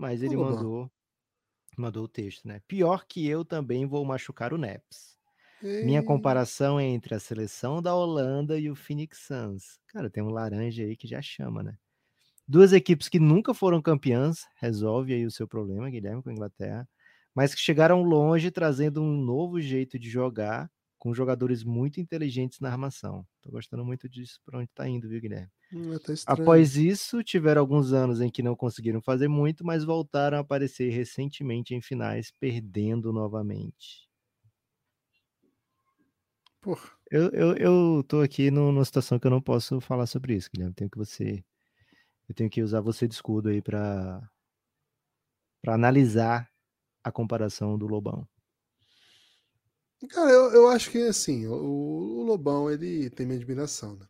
[0.00, 0.90] mas ele mandou
[1.78, 2.60] mandou o texto, né?
[2.68, 5.18] Pior que eu também vou machucar o Neps.
[5.80, 9.80] Minha Ei, comparação é entre a seleção da Holanda e o Phoenix Suns.
[9.88, 11.78] Cara, tem um laranja aí que já chama, né?
[12.48, 16.88] Duas equipes que nunca foram campeãs, resolve aí o seu problema, Guilherme, com a Inglaterra,
[17.34, 22.70] mas que chegaram longe trazendo um novo jeito de jogar, com jogadores muito inteligentes na
[22.70, 23.26] armação.
[23.42, 25.50] Tô gostando muito disso para onde tá indo, viu, Guilherme?
[25.72, 26.12] hum, tá.
[26.26, 30.90] Após isso, tiveram alguns anos em que não conseguiram fazer muito, mas voltaram a aparecer
[30.90, 34.08] recentemente em finais, perdendo novamente.
[36.62, 36.90] Porra.
[37.10, 40.50] Eu, eu, eu tô aqui no- numa situação que eu não posso falar sobre isso,
[40.52, 40.74] Guilherme.
[40.74, 41.44] Tenho que você.
[42.28, 44.22] Eu tenho que usar você de escudo aí para
[45.66, 46.50] analisar
[47.04, 48.28] a comparação do Lobão.
[50.08, 54.06] Cara, eu, eu acho que assim, o, o Lobão ele tem minha admiração, né?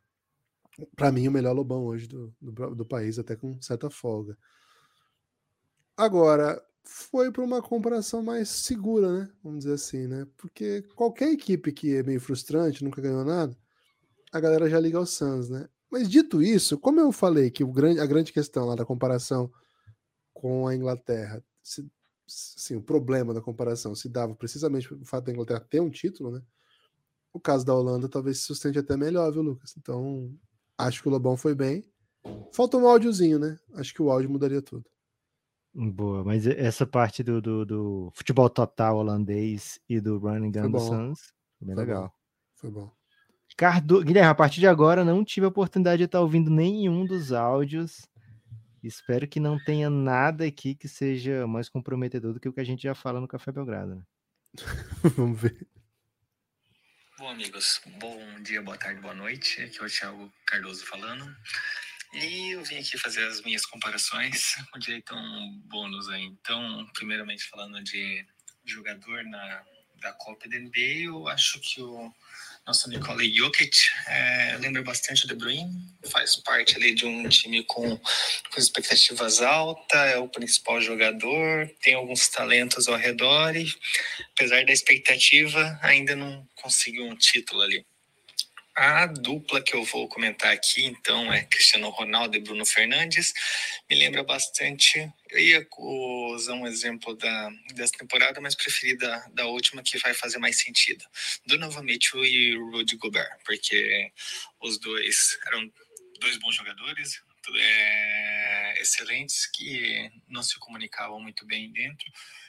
[0.96, 4.36] Pra mim, o melhor Lobão hoje do, do, do país, até com certa folga.
[5.96, 9.30] Agora, foi para uma comparação mais segura, né?
[9.42, 10.26] Vamos dizer assim, né?
[10.36, 13.56] Porque qualquer equipe que é meio frustrante, nunca ganhou nada,
[14.32, 15.68] a galera já liga ao Suns, né?
[15.90, 19.52] Mas dito isso, como eu falei que o grande, a grande questão lá da comparação
[20.32, 21.44] com a Inglaterra,
[22.56, 26.30] assim, o problema da comparação se dava precisamente pelo fato da Inglaterra ter um título,
[26.30, 26.42] né?
[27.32, 29.74] O caso da Holanda talvez se sustente até melhor, viu, Lucas?
[29.76, 30.32] Então,
[30.76, 31.84] acho que o Lobão foi bem.
[32.52, 33.58] Falta um áudiozinho, né?
[33.74, 34.84] Acho que o áudio mudaria tudo.
[35.72, 40.70] Boa, mas essa parte do, do, do futebol total holandês e do running gun do
[40.70, 40.80] bom.
[40.80, 41.90] Suns, foi bem Foi bom.
[41.92, 42.14] legal.
[42.56, 42.90] Foi bom.
[43.56, 44.02] Cardo...
[44.02, 48.08] Guilherme, a partir de agora não tive a oportunidade de estar ouvindo nenhum dos áudios.
[48.82, 52.64] Espero que não tenha nada aqui que seja mais comprometedor do que o que a
[52.64, 53.96] gente já fala no Café Belgrado.
[53.96, 54.02] né?
[55.16, 55.66] Vamos ver.
[57.18, 59.60] Bom, amigos, bom dia, boa tarde, boa noite.
[59.60, 61.36] Aqui é o Thiago Cardoso falando.
[62.14, 66.24] E eu vim aqui fazer as minhas comparações com direito a um bônus aí.
[66.24, 68.26] Então, primeiramente falando de
[68.64, 69.62] jogador na,
[70.00, 72.12] da Copa da NBA, eu acho que o
[72.66, 75.70] nosso Nikola Jokic é, lembra bastante o De Bruyne,
[76.10, 81.94] faz parte ali de um time com, com expectativas altas, é o principal jogador, tem
[81.94, 83.66] alguns talentos ao redor e
[84.34, 87.84] apesar da expectativa, ainda não conseguiu um título ali.
[88.74, 93.32] A dupla que eu vou comentar aqui, então, é Cristiano Ronaldo e Bruno Fernandes.
[93.88, 95.12] Me lembra bastante.
[95.28, 95.66] Eu ia
[96.34, 100.60] usar um exemplo da, dessa temporada, mas preferi da, da última, que vai fazer mais
[100.60, 101.04] sentido.
[101.44, 104.12] Donovan Mitchell e Rudy Gobert, porque
[104.60, 105.70] os dois eram
[106.20, 107.20] dois bons jogadores,
[107.54, 112.06] é, excelentes, que não se comunicavam muito bem dentro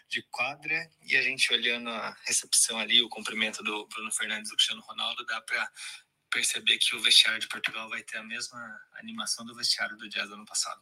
[0.07, 4.51] de quadra e a gente olhando a recepção ali, o cumprimento do Bruno Fernandes e
[4.51, 5.71] do Cristiano Ronaldo, dá para
[6.31, 8.59] perceber que o vestiário de Portugal vai ter a mesma
[8.95, 10.81] animação do vestiário do Jazz do ano passado.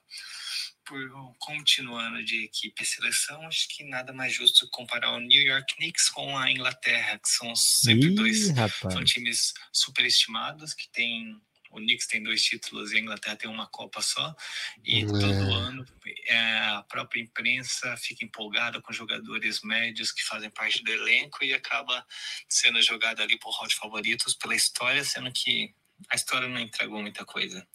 [0.86, 5.76] Por continuando de equipe e seleção, acho que nada mais justo comparar o New York
[5.76, 8.94] Knicks com a Inglaterra, que são sempre Ih, dois rapaz.
[8.94, 13.68] são times superestimados que tem o Knicks tem dois títulos e a Inglaterra tem uma
[13.68, 14.36] Copa só.
[14.84, 15.06] E É.
[15.06, 15.86] todo ano
[16.28, 21.54] é, a própria imprensa fica empolgada com jogadores médios que fazem parte do elenco e
[21.54, 22.06] acaba
[22.48, 25.74] sendo jogada ali por hall de favoritos pela história, sendo que
[26.10, 27.68] a história não entregou muita coisa.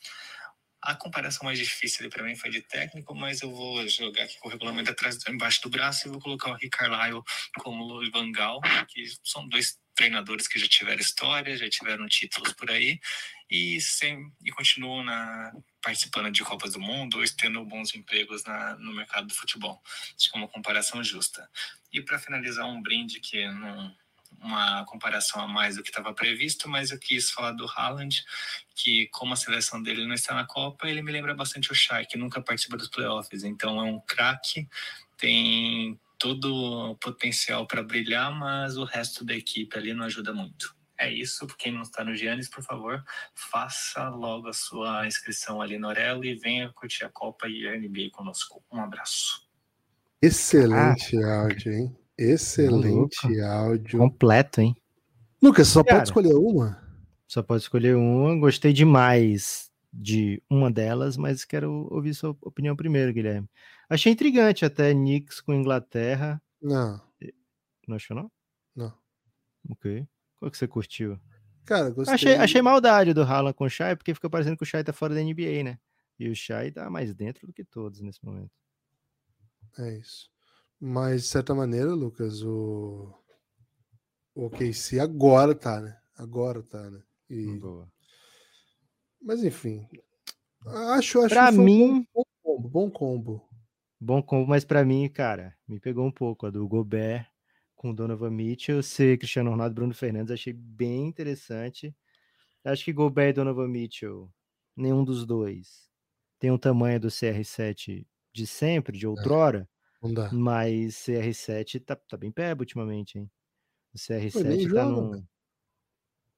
[0.81, 4.49] A comparação mais difícil para mim foi de técnico, mas eu vou jogar aqui com
[4.49, 7.23] o regulamento atrás, embaixo do braço e vou colocar o Rick Carlisle
[7.59, 12.53] como o Van Gaal, que são dois treinadores que já tiveram história, já tiveram títulos
[12.53, 13.01] por aí
[13.55, 14.51] e, sem, e
[15.05, 19.81] na, participando de Copas do Mundo ou tendo bons empregos na, no mercado do futebol.
[20.19, 21.49] Acho que é uma comparação justa.
[21.93, 23.95] E para finalizar, um brinde que não
[24.41, 28.25] uma comparação a mais do que estava previsto, mas eu quis falar do Haaland,
[28.75, 32.09] que como a seleção dele não está na Copa, ele me lembra bastante o Shaq,
[32.09, 34.69] que nunca participa dos playoffs, então é um craque,
[35.17, 40.74] tem todo o potencial para brilhar, mas o resto da equipe ali não ajuda muito.
[40.99, 43.03] É isso, quem não está no Giannis, por favor,
[43.35, 47.77] faça logo a sua inscrição ali no Orelo e venha curtir a Copa e a
[47.77, 48.63] NBA conosco.
[48.71, 49.49] Um abraço.
[50.23, 51.97] Excelente áudio, hein?
[52.17, 53.99] Excelente áudio.
[53.99, 54.77] Completo, hein?
[55.43, 55.97] Lucas, só Cara.
[55.99, 56.83] pode escolher uma?
[57.27, 58.39] Só pode escolher uma.
[58.39, 63.49] Gostei demais de uma delas, mas quero ouvir sua opinião primeiro, Guilherme.
[63.89, 65.53] Achei intrigante até Knicks com
[66.63, 67.01] Não,
[67.87, 68.31] Não achou, não?
[68.75, 68.95] não.
[69.71, 70.07] Ok.
[70.39, 71.19] Qual que você curtiu?
[71.65, 72.15] Cara, gostei.
[72.15, 74.93] Achei, achei maldade do Haaland com o Shai, porque fica parecendo que o Shai tá
[74.93, 75.79] fora da NBA, né?
[76.19, 78.53] E o Shai tá mais dentro do que todos nesse momento.
[79.79, 80.31] É isso.
[80.81, 83.13] Mas, de certa maneira, Lucas, o.
[84.35, 85.97] O OKC agora tá, né?
[86.17, 87.01] Agora tá, né?
[87.31, 87.57] E...
[87.59, 87.89] Boa.
[89.23, 89.89] Mas enfim.
[90.67, 92.69] Acho, acho Pra que foi um mim- bom combo.
[92.69, 93.49] Bom combo.
[94.01, 97.27] Bom combo, mas pra mim, cara, me pegou um pouco a do Gobert
[97.85, 101.95] com Donovan Mitchell, ser Cristiano Ronaldo e Bruno Fernandes, achei bem interessante.
[102.65, 104.33] Acho que Gobert e Donovan Mitchell,
[104.75, 105.85] nenhum dos dois
[106.39, 109.69] tem o tamanho do CR7 de sempre, de outrora,
[110.03, 110.31] Não dá.
[110.33, 113.31] mas CR7 tá, tá bem peba ultimamente, hein?
[113.93, 115.11] O nem CR7 tá joga, num...
[115.11, 115.29] velho.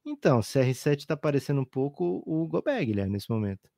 [0.05, 3.69] Então, o CR7 tá parecendo um pouco o Gobert, Guilherme, nesse momento.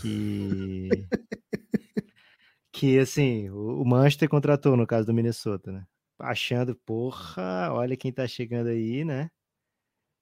[0.00, 0.88] Que...
[2.72, 5.86] que, assim, o Manchester contratou, no caso do Minnesota, né?
[6.18, 9.30] Achando, porra, olha quem tá chegando aí, né?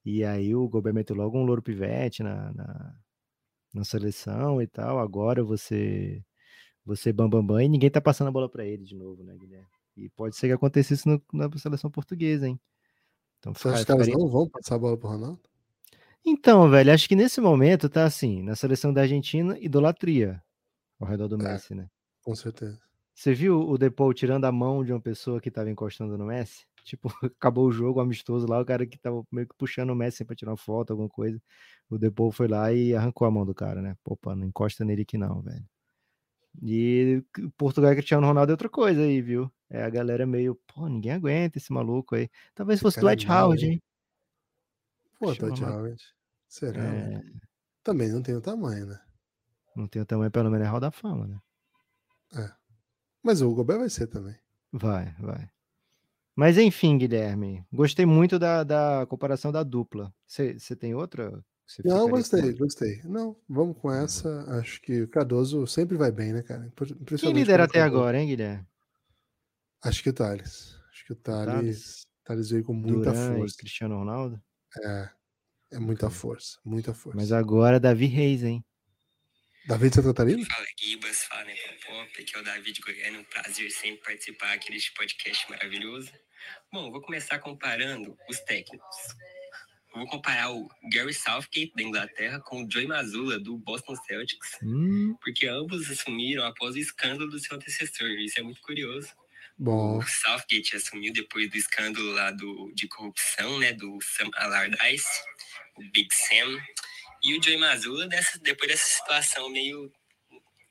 [0.05, 2.97] E aí o Gobert meteu logo um louro pivete na, na,
[3.75, 4.99] na seleção e tal.
[5.01, 6.25] Agora você
[6.85, 9.37] você bambambam bam, bam, e ninguém tá passando a bola pra ele de novo, né,
[9.39, 9.69] Guilherme?
[9.97, 12.61] E pode ser que acontecesse isso no- na seleção portuguesa, hein?
[13.41, 15.41] Então, Você acha que elas não vão passar a bola pro Ronaldo?
[16.25, 20.43] então, velho, acho que nesse momento tá assim, na seleção da Argentina, idolatria
[21.01, 21.53] ao redor do É.
[21.53, 21.89] Messi, né?
[22.23, 22.79] Com certeza.
[23.17, 26.67] Você viu o Depou tirando a mão de uma pessoa que tava encostando no Messi?
[26.85, 27.09] Tipo,
[27.41, 30.37] acabou o jogo amistoso lá, o cara que tava meio que puxando o Messi pra
[30.37, 31.41] tirar uma foto, alguma coisa.
[31.89, 33.97] O Depou foi lá e arrancou a mão do cara, né?
[34.05, 35.65] Opa, não encosta nele aqui não, velho.
[36.63, 37.25] E
[37.57, 39.51] Portugal e Cristiano Ronaldo é outra coisa aí, viu?
[39.71, 42.29] É a galera meio, pô, ninguém aguenta esse maluco aí.
[42.55, 43.83] Talvez fosse é Dwight Howard, hein?
[45.19, 45.65] Pô, Ronaldo.
[45.65, 46.05] Howard.
[46.49, 46.85] Será?
[46.85, 47.41] É, velho?
[47.83, 49.01] Também não tem o tamanho, né?
[49.75, 51.41] não tem o tamanho, pelo menos é Hall da Fama, né?
[53.27, 54.37] Mas o Gobert vai ser também.
[54.73, 55.51] Vai, vai.
[56.37, 60.15] Mas enfim, Guilherme, gostei muito da, da comparação da dupla.
[60.27, 61.31] Você tem outra?
[61.33, 63.01] Não, ficaria com- gostei, gostei.
[63.03, 64.45] Não, vamos com essa.
[64.61, 66.73] Acho que o Cardoso sempre vai bem, né, cara?
[67.19, 68.65] Quem lidera até Cardoso- agora, hein, Guilherme?
[69.83, 70.77] Acho que o Thales.
[70.93, 72.07] Acho que o Thales, Thales.
[72.25, 73.57] Thales veio com muita Duran e força.
[73.59, 74.41] Cristiano Ronaldo.
[74.85, 75.11] É,
[75.73, 77.17] é muita força, muita força.
[77.17, 78.65] Mas agora Davi Reis, hein?
[79.67, 80.47] Davi de Santa Catarina?
[80.47, 84.71] Fala Gibas, fala Nepopop, aqui é o Davi de Goiânia, um prazer sempre participar aqui
[84.73, 86.13] deste podcast maravilhoso.
[86.73, 88.97] Bom, vou começar comparando os técnicos.
[89.93, 94.59] Eu vou comparar o Gary Southgate da Inglaterra com o Joey Mazzulla do Boston Celtics,
[94.63, 98.09] Hum, porque ambos assumiram após o escândalo do seu antecessor.
[98.11, 99.09] Isso é muito curioso.
[99.59, 105.23] Bom, O Southgate assumiu depois do escândalo lá do, de corrupção, né, do Sam Allardyce,
[105.77, 106.59] o Big Sam,
[107.27, 109.93] e o Joey Mazzulla dessa, depois dessa situação meio,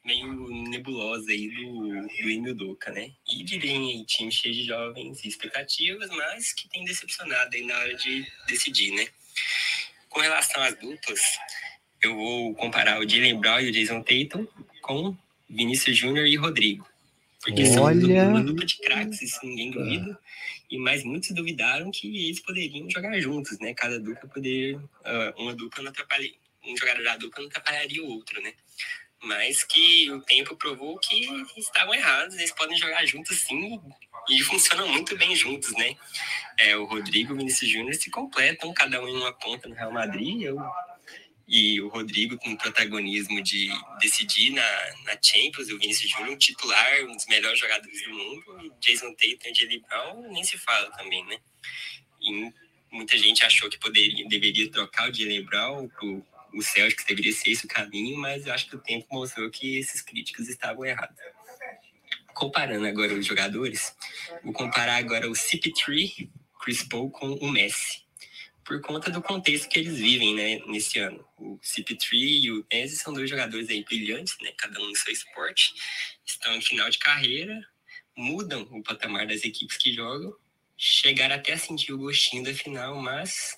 [0.05, 3.11] meio nebulosa aí do, do Emil Doca, né?
[3.27, 7.65] E de bem aí, time cheio de jovens e expectativas, mas que tem decepcionado aí
[7.65, 9.05] na hora de decidir, né?
[10.07, 11.19] Com relação às duplas,
[12.01, 14.47] eu vou comparar o Jalen Brown e o Jason Tatum
[14.81, 15.13] com
[15.49, 16.87] Vinícius Júnior e Rodrigo.
[17.41, 18.29] Porque são Olha!
[18.29, 20.17] uma dupla de craques, isso ninguém duvida.
[20.71, 23.73] E mais muitos duvidaram que eles poderiam jogar juntos, né?
[23.73, 24.81] Cada dupla poderia.
[25.03, 26.44] ah, uma dupla não atrapalharia.
[26.65, 28.53] Um jogador dupla não atrapalharia o outro, né?
[29.21, 31.25] Mas que o tempo provou que
[31.57, 33.79] estavam errados, eles podem jogar juntos sim
[34.29, 35.95] e funcionam muito bem juntos, né?
[36.57, 39.75] É, o Rodrigo e o Vinícius Júnior se completam, cada um em uma ponta no
[39.75, 40.41] Real Madrid.
[40.43, 40.57] Eu,
[41.47, 46.37] e o Rodrigo com o protagonismo de decidir na, na Champions, o Vinícius Júnior um
[46.37, 50.57] titular, um dos melhores jogadores do mundo, e Jason Tatum e Jalen Brown nem se
[50.57, 51.37] fala também, né?
[52.21, 52.51] E
[52.91, 55.87] muita gente achou que poderia, deveria trocar o Jalen Brown
[56.55, 59.77] o Celtics, deveria ser esse o caminho, mas eu acho que o tempo mostrou que
[59.77, 61.17] esses críticos estavam errados.
[62.33, 63.95] Comparando agora os jogadores,
[64.43, 68.05] vou comparar agora o CP3, Chris Paul com o Messi
[68.65, 71.23] por conta do contexto que eles vivem, né, nesse ano.
[71.37, 75.13] O CP3 e o Messi são dois jogadores aí brilhantes, né, cada um no seu
[75.13, 75.73] esporte,
[76.25, 77.65] estão em final de carreira,
[78.17, 80.35] mudam o patamar das equipes que jogam,
[80.75, 83.55] chegaram até a sentir o gostinho da final, mas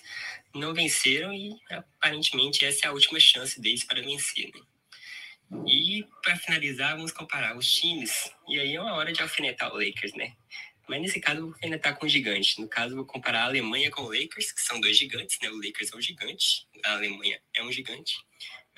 [0.58, 4.60] não venceram e aparentemente essa é a última chance deles para vencer, né?
[5.66, 8.30] E para finalizar, vamos comparar os times.
[8.46, 10.34] E aí é uma hora de alfinetar o Lakers, né?
[10.88, 12.60] Mas nesse caso, eu vou alfinetar com o gigante.
[12.60, 15.50] No caso, eu vou comparar a Alemanha com o Lakers, que são dois gigantes, né?
[15.50, 18.16] O Lakers é um gigante, a Alemanha é um gigante.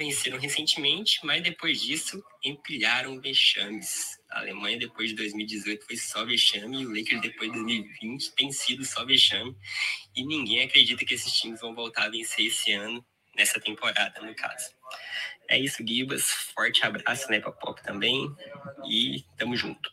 [0.00, 4.18] Venceram recentemente, mas depois disso, empilharam vexames.
[4.30, 8.50] A Alemanha, depois de 2018, foi só vexame, e o Lakers, depois de 2020, tem
[8.50, 9.54] sido só vexame.
[10.16, 13.04] E ninguém acredita que esses times vão voltar a vencer esse ano,
[13.36, 14.70] nessa temporada, no caso.
[15.46, 16.30] É isso, Gibas.
[16.54, 18.34] Forte abraço, né, pra Pop também.
[18.88, 19.90] E tamo junto.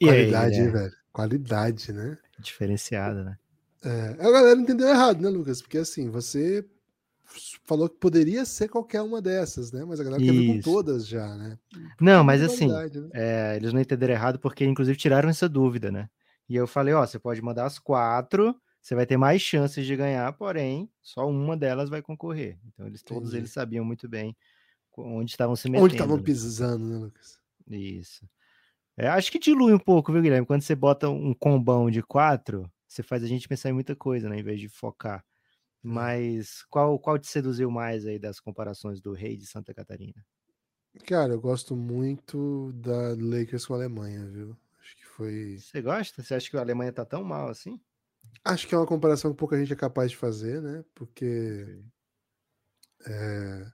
[0.00, 0.80] E aí, qualidade, hein, Guilherme?
[0.80, 0.96] velho?
[1.12, 2.18] Qualidade, né?
[2.40, 3.38] Diferenciada, né?
[3.84, 5.62] É, a galera entendeu errado, né, Lucas?
[5.62, 6.68] Porque assim, você
[7.64, 9.84] falou que poderia ser qualquer uma dessas, né?
[9.84, 10.32] Mas a galera Isso.
[10.32, 11.58] quer ver com todas já, né?
[12.00, 12.88] não, mas assim, né?
[13.12, 16.08] é, eles não entenderam errado porque, inclusive, tiraram essa dúvida, né?
[16.48, 19.94] E eu falei, ó, você pode mandar as quatro, você vai ter mais chances de
[19.94, 22.58] ganhar, porém, só uma delas vai concorrer.
[22.66, 23.42] Então, eles todos Entendi.
[23.42, 24.34] eles sabiam muito bem
[24.96, 25.84] onde estavam se metendo.
[25.84, 26.22] Onde estavam né?
[26.22, 27.38] pisando, né, Lucas?
[27.70, 28.26] Isso.
[28.96, 30.46] É, acho que dilui um pouco, viu, Guilherme?
[30.46, 34.28] Quando você bota um combão de quatro, você faz a gente pensar em muita coisa,
[34.28, 34.40] né?
[34.40, 35.24] Em vez de focar.
[35.82, 40.24] Mas qual, qual te seduziu mais aí das comparações do rei de Santa Catarina?
[41.06, 44.56] Cara, eu gosto muito da Lakers com a Alemanha, viu?
[44.80, 45.58] Acho que foi.
[45.58, 46.22] Você gosta?
[46.22, 47.80] Você acha que a Alemanha tá tão mal assim?
[48.44, 50.84] Acho que é uma comparação que pouca gente é capaz de fazer, né?
[50.94, 51.82] Porque.
[53.06, 53.72] É...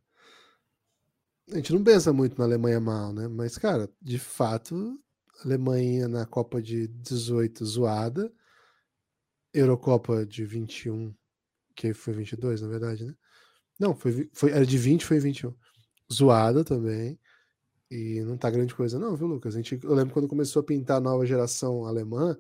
[1.52, 3.28] A gente não pensa muito na Alemanha mal, né?
[3.28, 4.98] Mas, cara, de fato,
[5.44, 8.32] Alemanha na Copa de 18 zoada,
[9.52, 11.14] Eurocopa de 21
[11.74, 13.14] que foi 22, na verdade, né?
[13.78, 15.54] Não, foi, foi, era de 20, foi 21.
[16.12, 17.18] Zoada também.
[17.90, 19.54] E não tá grande coisa, não, viu, Lucas?
[19.54, 22.36] A gente, eu lembro quando começou a pintar a nova geração alemã,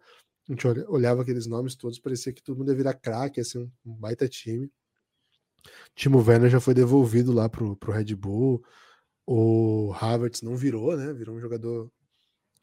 [0.48, 3.70] a gente olhava aqueles nomes todos, parecia que todo mundo ia virar craque, ser um,
[3.84, 4.70] um baita time.
[5.94, 8.62] Timo Werner já foi devolvido lá pro, pro Red Bull.
[9.26, 11.12] O Havertz não virou, né?
[11.12, 11.90] Virou um jogador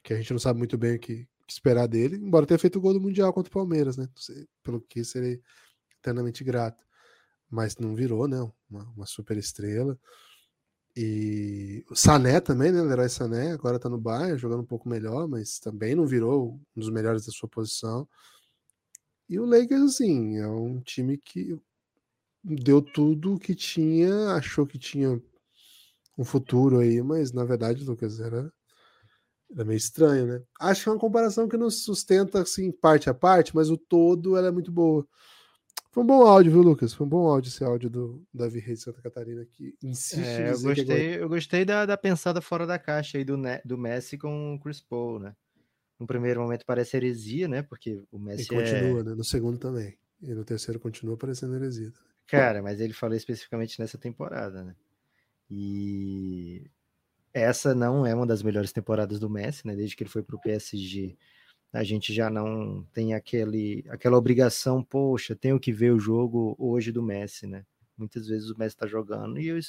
[0.03, 2.77] que a gente não sabe muito bem o que, que esperar dele, embora tenha feito
[2.77, 4.07] o gol do Mundial contra o Palmeiras, né?
[4.63, 5.39] Pelo que seria
[6.01, 6.83] eternamente grato.
[7.49, 8.37] Mas não virou, né?
[8.69, 9.97] Uma, uma super estrela.
[10.95, 12.81] E o Sané também, né?
[12.81, 16.55] O Leroy Sané agora tá no Bayern, jogando um pouco melhor, mas também não virou
[16.75, 18.07] um dos melhores da sua posição.
[19.29, 21.57] E o Lakers, assim, é um time que
[22.43, 25.21] deu tudo que tinha, achou que tinha
[26.17, 28.51] um futuro aí, mas na verdade, Lucas, era,
[29.53, 30.43] era meio estranho, né?
[30.59, 34.35] Acho que é uma comparação que não sustenta, assim, parte a parte, mas o todo
[34.35, 35.07] ela é muito boa.
[35.91, 36.93] Foi um bom áudio, viu, Lucas?
[36.93, 40.49] Foi um bom áudio esse áudio do Davi Reis de Santa Catarina que insiste é,
[40.49, 41.21] eu gostei, agora...
[41.21, 44.79] eu gostei da, da pensada fora da caixa aí do, do Messi com o Chris
[44.79, 45.35] Paul, né?
[45.99, 47.61] No primeiro momento parece heresia, né?
[47.61, 48.43] Porque o Messi.
[48.43, 49.03] E continua, é...
[49.03, 49.15] né?
[49.15, 49.97] No segundo também.
[50.21, 51.91] E no terceiro continua parecendo heresia.
[52.25, 54.75] Cara, mas ele falou especificamente nessa temporada, né?
[55.49, 56.71] E
[57.33, 59.75] essa não é uma das melhores temporadas do Messi, né?
[59.75, 61.17] Desde que ele foi pro PSG
[61.73, 66.91] a gente já não tem aquele, aquela obrigação, poxa, tenho que ver o jogo hoje
[66.91, 67.65] do Messi, né?
[67.97, 69.59] Muitas vezes o Messi tá jogando e eu,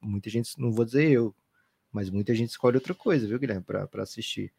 [0.00, 1.34] muita gente, não vou dizer eu,
[1.90, 4.52] mas muita gente escolhe outra coisa, viu, Guilherme, para assistir.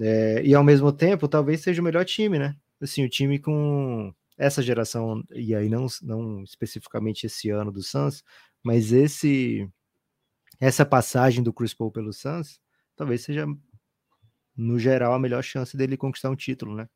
[0.00, 2.56] É, e ao mesmo tempo, talvez seja o melhor time, né?
[2.80, 8.24] Assim, o time com essa geração, e aí não, não especificamente esse ano do Suns,
[8.62, 9.68] mas esse
[10.58, 12.60] essa passagem do Chris Paul pelo Suns,
[12.96, 13.46] talvez seja
[14.56, 16.88] no geral, a melhor chance dele conquistar um título, né?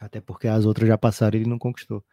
[0.00, 2.04] Até porque as outras já passaram e ele não conquistou.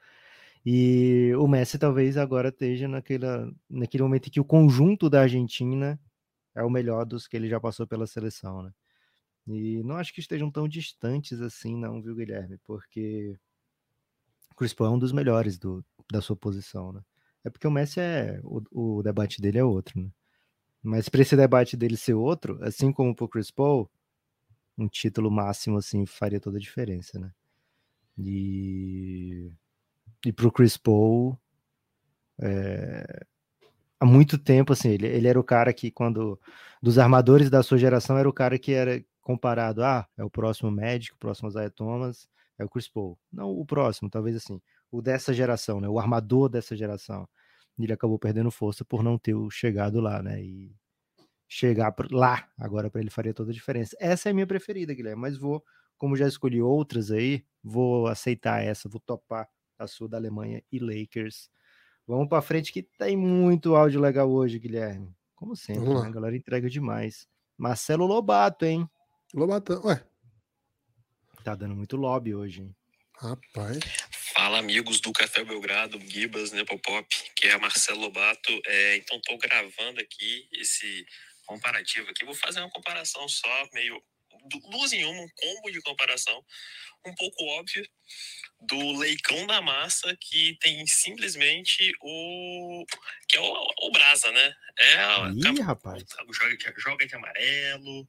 [0.65, 5.99] E o Messi talvez agora esteja naquela, naquele momento em que o conjunto da Argentina
[6.55, 8.71] é o melhor dos que ele já passou pela seleção, né?
[9.47, 12.57] E não acho que estejam tão distantes assim, não, viu, Guilherme?
[12.63, 13.37] Porque
[14.51, 17.01] o Chris Paul é um dos melhores do, da sua posição, né?
[17.43, 18.39] É porque o Messi é.
[18.43, 20.09] O, o debate dele é outro, né?
[20.81, 23.89] Mas para esse debate dele ser outro, assim como para o Chris Paul,
[24.77, 27.31] um título máximo assim faria toda a diferença, né?
[28.17, 29.51] E
[30.25, 31.37] e pro Chris Paul
[32.41, 33.25] é...
[33.99, 36.39] há muito tempo assim, ele, ele era o cara que quando
[36.81, 40.69] dos armadores da sua geração era o cara que era comparado, ah, é o próximo
[40.69, 43.17] médico, o próximo Isaiah Thomas, é o Chris Paul.
[43.31, 45.87] Não o próximo, talvez assim, o dessa geração, né?
[45.87, 47.27] O armador dessa geração.
[47.79, 50.43] Ele acabou perdendo força por não ter chegado lá, né?
[50.43, 50.75] E
[51.53, 53.95] chegar lá agora para ele faria toda a diferença.
[53.99, 55.63] Essa é a minha preferida, Guilherme, mas vou,
[55.99, 60.79] como já escolhi outras aí, vou aceitar essa, vou topar a sua da Alemanha e
[60.79, 61.51] Lakers.
[62.07, 65.15] Vamos para frente que tem muito áudio legal hoje, Guilherme.
[65.35, 66.07] Como sempre, né?
[66.07, 67.27] a galera entrega demais.
[67.55, 68.89] Marcelo Lobato, hein?
[69.31, 70.03] Lobato, ué.
[71.43, 72.75] Tá dando muito lobby hoje, hein?
[73.15, 73.79] Rapaz.
[74.33, 78.51] Fala, amigos do Café Belgrado, Gibas, Nepopop, que é Marcelo Lobato.
[78.65, 81.05] É, então, tô gravando aqui esse
[81.45, 82.25] comparativo aqui.
[82.25, 84.01] Vou fazer uma comparação só, meio
[84.69, 86.43] duas em uma, um combo de comparação,
[87.05, 87.87] um pouco óbvio,
[88.61, 92.85] do Leicão da Massa, que tem simplesmente o.
[93.27, 94.55] que é o, o Brasa, né?
[94.77, 94.93] É
[95.33, 96.03] Ih, a, rapaz.
[96.31, 98.07] Joga, joga de amarelo,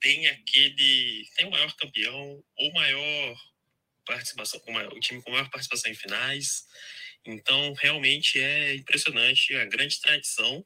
[0.00, 1.28] tem aquele.
[1.36, 3.36] tem o maior campeão, o maior
[4.06, 4.60] participação,
[4.92, 6.66] o time com maior participação em finais.
[7.26, 10.64] Então, realmente é impressionante a grande tradição.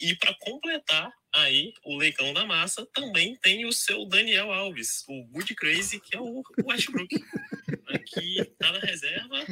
[0.00, 5.24] E para completar, Aí, o Leicão da Massa também tem o seu Daniel Alves, o
[5.28, 9.42] Good Crazy, que é o Westbrook, né, que tá na reserva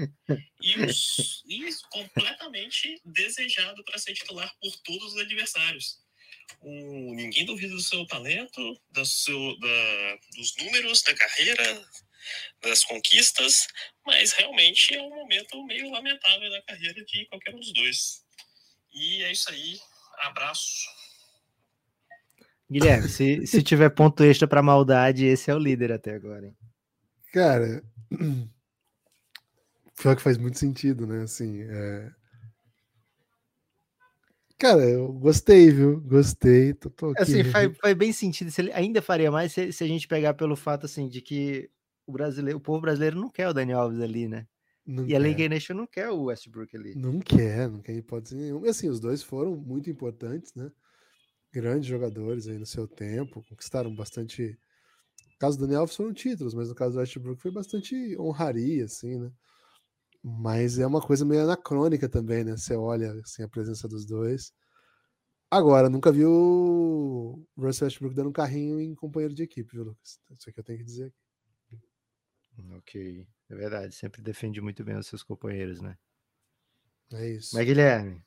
[0.61, 5.99] e, os, e completamente desejado para ser titular por todos os adversários.
[6.61, 11.89] O, ninguém duvida do seu talento, do seu, da, dos números, da carreira,
[12.61, 13.66] das conquistas,
[14.05, 18.22] mas realmente é um momento meio lamentável da carreira de qualquer um dos dois.
[18.93, 19.81] E é isso aí.
[20.18, 20.99] Abraço.
[22.70, 26.56] Guilherme, se, se tiver ponto extra para maldade, esse é o líder até agora, hein?
[27.32, 27.82] Cara,
[30.00, 31.22] pior que faz muito sentido, né?
[31.22, 32.10] Assim, é...
[34.56, 36.00] Cara, eu gostei, viu?
[36.02, 36.74] Gostei.
[36.74, 38.50] Tô, tô assim, faz, faz, bem sentido.
[38.50, 41.70] Se ainda faria mais se, se, a gente pegar pelo fato assim de que
[42.06, 44.46] o brasileiro, o povo brasileiro não quer o Daniel Alves ali, né?
[44.86, 45.16] Não e quer.
[45.16, 46.94] a League Nation não quer o Westbrook ali.
[46.94, 48.66] Não quer, não quer hipótese nenhuma.
[48.66, 50.70] E assim, os dois foram muito importantes, né?
[51.53, 54.59] Grandes jogadores aí no seu tempo, conquistaram bastante.
[55.32, 58.84] No caso do Daniel Alves foram títulos, mas no caso do Westbrook foi bastante honraria,
[58.84, 59.32] assim, né?
[60.22, 62.57] Mas é uma coisa meio anacrônica também, né?
[62.57, 64.53] Você olha assim, a presença dos dois.
[65.51, 70.20] Agora, nunca vi o Russell Westbrook dando um carrinho em companheiro de equipe, viu, Lucas?
[70.30, 71.12] Isso aqui eu tenho que dizer
[71.64, 71.80] aqui.
[72.76, 73.94] Ok, é verdade.
[73.94, 75.96] Sempre defende muito bem os seus companheiros, né?
[77.12, 77.57] É isso.
[77.57, 78.22] Mas, Guilherme,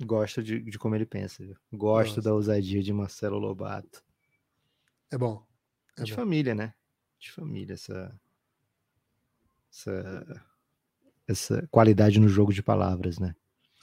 [0.00, 1.44] Gosto de, de como ele pensa.
[1.44, 1.56] Viu?
[1.72, 2.22] Gosto Nossa.
[2.22, 4.02] da ousadia de Marcelo Lobato.
[5.10, 5.44] É bom.
[5.96, 6.16] É de bom.
[6.16, 6.74] família, né?
[7.18, 8.20] De família, essa,
[9.70, 10.44] essa,
[11.28, 13.34] essa qualidade no jogo de palavras, né?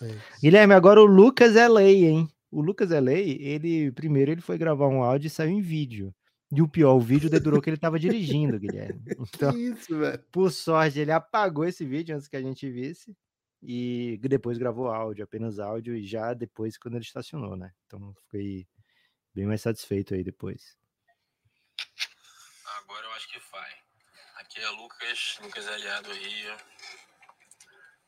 [0.01, 2.29] É Guilherme, agora o Lucas é lei, hein?
[2.51, 6.13] O Lucas é lei, ele primeiro ele foi gravar um áudio e saiu em vídeo.
[6.51, 8.99] E o pior, o vídeo dedurou que ele estava dirigindo, Guilherme.
[9.35, 10.19] Então, que isso, velho?
[10.31, 13.15] Por sorte, ele apagou esse vídeo antes que a gente visse
[13.61, 17.73] e depois gravou áudio, apenas áudio, e já depois quando ele estacionou, né?
[17.85, 18.67] Então fiquei
[19.33, 20.77] bem mais satisfeito aí depois.
[22.77, 23.71] Agora eu acho que vai.
[24.35, 26.57] Aqui é Lucas, Lucas LA do Rio,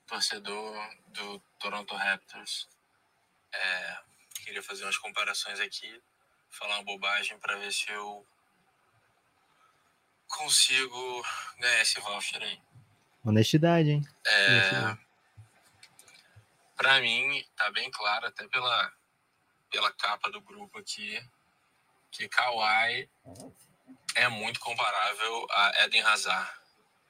[0.08, 0.74] torcedor
[1.08, 2.70] do Toronto Raptors.
[3.54, 3.98] É,
[4.46, 6.02] queria fazer umas comparações aqui,
[6.50, 8.26] falar uma bobagem para ver se eu
[10.28, 11.22] consigo
[11.60, 12.62] ganhar esse voucher aí.
[13.24, 14.08] Honestidade, hein?
[14.26, 15.11] É, Honestidade
[16.82, 18.92] para mim, tá bem claro, até pela,
[19.70, 21.24] pela capa do grupo aqui,
[22.10, 23.08] que Kawhi
[24.16, 26.52] é muito comparável a Eden Hazard.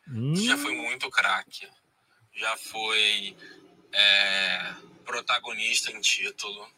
[0.10, 0.36] Hum.
[0.36, 1.72] Já foi muito craque,
[2.34, 3.38] já foi
[3.94, 4.74] é,
[5.06, 6.70] protagonista em título,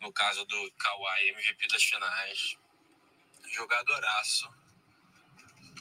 [0.00, 2.56] no caso do Kawhi, MVP das finais,
[3.50, 4.48] jogadoraço.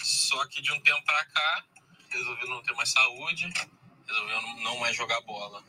[0.04, 1.66] Só que de um tempo para cá,
[2.10, 3.48] resolveu não ter mais saúde,
[4.08, 5.64] resolveu não mais jogar bola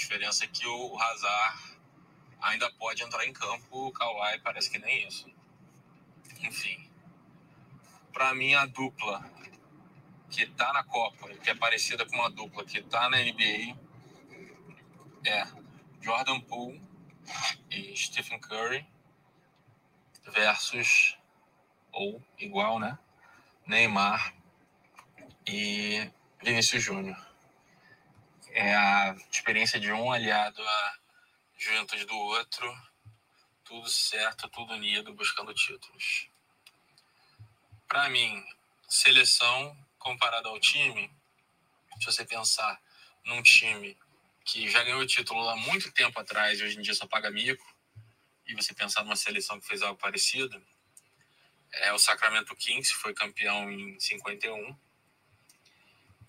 [0.00, 1.78] diferença é que o Hazard
[2.40, 5.30] ainda pode entrar em campo, o Kawhi parece que nem isso.
[6.40, 6.90] Enfim.
[8.12, 9.22] Para mim, a dupla
[10.30, 13.76] que tá na Copa, que é parecida com uma dupla que tá na NBA,
[15.26, 15.46] é
[16.00, 16.80] Jordan Poole
[17.70, 18.86] e Stephen Curry
[20.32, 21.18] versus,
[21.92, 22.98] ou igual, né?
[23.66, 24.34] Neymar
[25.46, 26.10] e
[26.42, 27.29] Vinícius Júnior
[28.52, 30.98] é a experiência de um aliado à
[31.58, 32.90] juventude do outro,
[33.64, 36.28] tudo certo, tudo unido, buscando títulos.
[37.86, 38.44] Para mim,
[38.88, 41.10] seleção comparada ao time,
[41.98, 42.80] se você pensar
[43.24, 43.96] num time
[44.44, 47.30] que já ganhou o título há muito tempo atrás e hoje em dia só paga
[47.30, 47.64] mico,
[48.46, 50.60] e você pensar numa seleção que fez algo parecido,
[51.72, 54.76] é o Sacramento Kings, foi campeão em 51,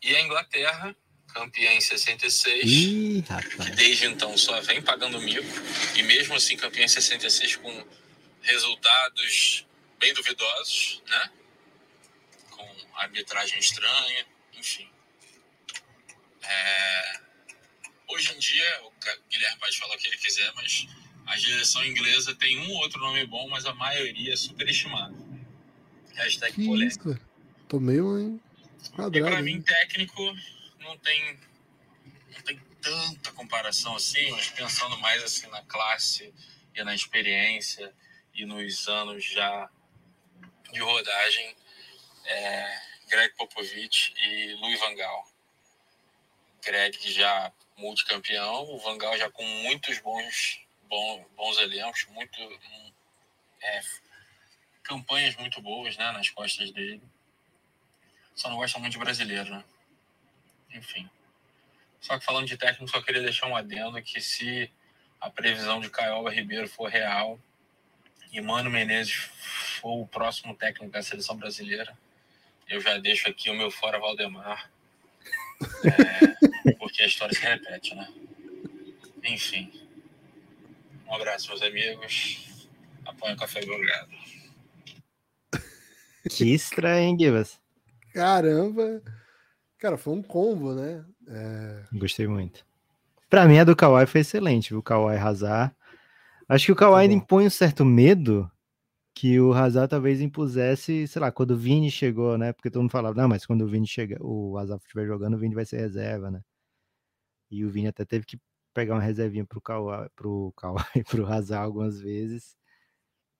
[0.04, 0.96] e a Inglaterra,
[1.34, 3.24] campeã em 66, Ih,
[3.66, 5.48] que desde então só vem pagando mico,
[5.96, 7.86] e mesmo assim campeã em 66 com
[8.42, 9.66] resultados
[10.00, 11.32] bem duvidosos, né?
[12.50, 14.90] Com arbitragem estranha, enfim.
[16.44, 17.20] É...
[18.08, 18.92] Hoje em dia, o
[19.30, 20.88] Guilherme pode falar o que ele quiser, mas
[21.28, 25.16] a geração inglesa tem um outro nome bom, mas a maioria é superestimada.
[26.16, 27.22] Hashtag polêmica.
[27.70, 28.40] Tô meio
[28.94, 29.18] quadrado.
[29.18, 30.36] E pra mim, técnico,
[30.82, 31.40] não tem,
[32.34, 36.34] não tem tanta comparação assim, mas pensando mais assim na classe
[36.76, 37.94] e na experiência
[38.34, 39.70] e nos anos já
[40.72, 41.56] de rodagem,
[42.26, 45.28] é, Greg Popovich e Louis Van Gaal.
[46.64, 52.40] Greg já multicampeão, o Van Gaal já com muitos bons, bons, bons elencos, muito,
[53.62, 53.82] é,
[54.84, 57.02] campanhas muito boas né, nas costas dele.
[58.34, 59.64] Só não gosta muito de brasileiro, né?
[60.74, 61.10] Enfim.
[62.00, 64.72] Só que falando de técnico, só queria deixar um adendo que se
[65.20, 67.40] a previsão de Caioba Ribeiro for real
[68.32, 69.14] e Mano Menezes
[69.80, 71.96] for o próximo técnico da seleção brasileira,
[72.68, 74.72] eu já deixo aqui o meu fora Valdemar,
[75.84, 78.12] é, porque a história se repete, né?
[79.24, 79.72] Enfim.
[81.06, 82.68] Um abraço, meus amigos.
[83.06, 84.12] Apoio o Café Belgrado.
[86.30, 87.60] Que estranho, hein, Givas?
[88.14, 89.02] Caramba!
[89.82, 91.04] Cara, foi um combo, né?
[91.28, 91.84] É...
[91.92, 92.64] Gostei muito.
[93.28, 94.78] Pra mim, a do Kawhi foi excelente, viu?
[94.78, 95.76] O Kawhi Hazard.
[96.48, 98.50] Acho que o Kawhi ainda impõe um certo medo
[99.16, 102.54] que o Hazard talvez impusesse, sei lá, quando o Vini chegou, né?
[102.54, 105.40] Porque todo mundo falava, não, mas quando o Vini chega, o Hazard estiver jogando, o
[105.40, 106.42] Vini vai ser reserva, né?
[107.50, 108.40] E o Vini até teve que
[108.76, 112.56] pegar uma reservinha pro Kawhi, pro Kawhi, pro Hazard algumas vezes.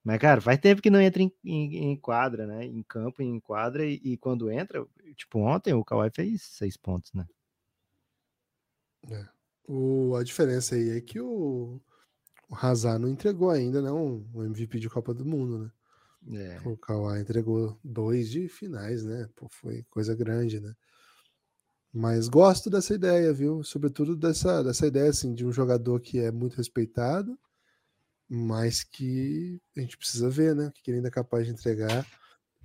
[0.04, 2.66] Mas, cara, faz tempo que não entra em, em, em quadra, né?
[2.66, 4.86] Em campo, em quadra, e, e, quando entra,
[5.16, 7.26] tipo, ontem o Kawhi fez seis pontos, né?
[9.10, 9.28] É.
[9.68, 11.80] O, a diferença aí é que o,
[12.50, 15.72] o Hazard não entregou ainda, não, o MVP de Copa do Mundo, né?
[16.34, 16.68] É.
[16.68, 19.30] O Kawhi entregou dois de finais, né?
[19.36, 20.74] Pô, foi coisa grande, né?
[21.94, 23.64] Mas gosto dessa ideia, viu?
[23.64, 27.38] Sobretudo dessa, dessa ideia assim, de um jogador que é muito respeitado,
[28.34, 30.72] mas que a gente precisa ver, né?
[30.82, 32.08] Que ele ainda é capaz de entregar.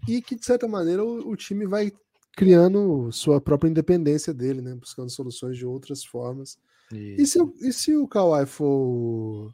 [0.07, 1.91] E que, de certa maneira, o, o, time vai
[2.37, 4.77] criando sua própria independência dele, né?
[4.77, 6.57] Buscando soluções de outras formas.
[6.93, 9.51] E se, e se o Kawhi for o,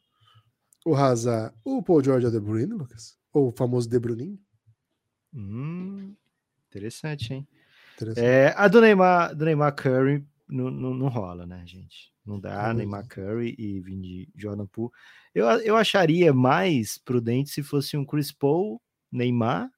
[0.85, 3.17] o Hazard, o Paul George ou o De Bruyne, Lucas?
[3.33, 4.39] Ou o famoso De Bruninho?
[5.33, 6.15] Hum,
[6.69, 7.49] interessante, hein?
[7.95, 8.23] Interessante.
[8.23, 12.13] É, a do Neymar, do Neymar Curry não, não, não rola, né, gente?
[12.25, 12.75] Não dá, hum.
[12.75, 14.93] Neymar Curry e vim de Jordan Poole.
[15.35, 18.81] Eu, eu acharia mais prudente se fosse um Chris Paul,
[19.11, 19.71] Neymar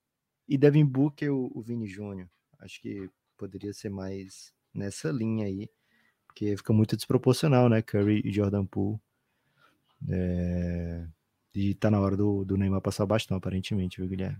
[0.49, 2.29] e Devin Booker o, o Vini Júnior.
[2.59, 3.09] Acho que
[3.39, 5.69] poderia ser mais nessa linha aí,
[6.27, 7.81] porque fica muito desproporcional, né?
[7.81, 8.99] Curry e Jordan Poole.
[10.11, 11.07] É...
[11.55, 14.39] E tá na hora do, do Neymar passar o bastão, aparentemente, viu, Guilherme?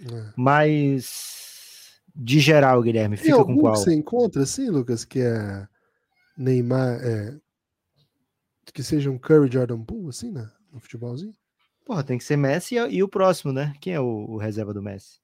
[0.00, 0.32] É.
[0.36, 3.76] Mas, de geral, Guilherme, fica com qual?
[3.76, 5.68] você encontra, assim, Lucas, que é
[6.36, 7.40] Neymar, é,
[8.72, 10.50] que seja um Curry Jordan Poole, assim, né?
[10.70, 11.34] No futebolzinho?
[11.84, 13.72] Porra, tem que ser Messi e, e o próximo, né?
[13.80, 15.20] Quem é o, o, reserva do Messi?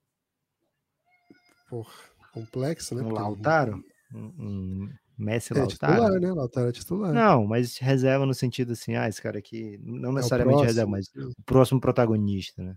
[1.69, 1.93] Porra,
[2.33, 3.03] complexo, né?
[3.03, 3.85] Um Lautaro?
[4.15, 5.93] Um, um Messi é, Lautaro?
[5.93, 6.33] titular, né?
[6.33, 7.13] Lautaro é titular.
[7.13, 10.91] Não, mas reserva no sentido assim, ah, esse cara aqui, não é necessariamente é reserva,
[10.91, 12.77] mas o próximo protagonista, né?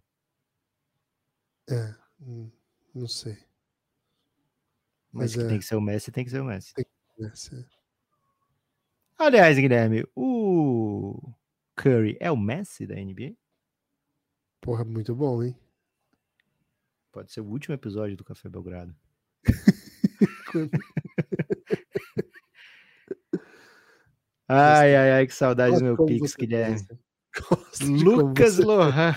[1.70, 2.52] É, hum,
[2.94, 3.38] não sei.
[5.12, 5.48] Mas, mas é...
[5.48, 6.74] tem que ser o Messi, tem que ser o Messi.
[6.74, 7.85] Tem que ser o Messi, é.
[9.18, 11.18] Aliás, Guilherme, o
[11.76, 13.34] Curry é o Messi da NBA?
[14.59, 15.57] Porra, muito bom, hein?
[17.13, 18.93] Pode ser o último episódio do Café Belgrado.
[24.49, 26.86] ai, ai, ai, que saudade do meu Pix, Guilherme.
[28.03, 29.16] Lucas Lohan.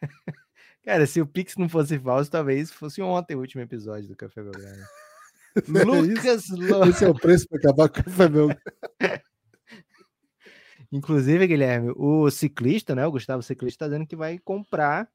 [0.84, 4.42] Cara, se o Pix não fosse falso, talvez fosse ontem o último episódio do Café
[4.42, 4.82] Belgrado.
[5.56, 6.90] É Lucas Lohan.
[6.90, 8.60] Esse é o preço para acabar com o Café Belgrado.
[10.92, 13.06] Inclusive, Guilherme, o ciclista, né?
[13.06, 15.08] O Gustavo Ciclista está dizendo que vai comprar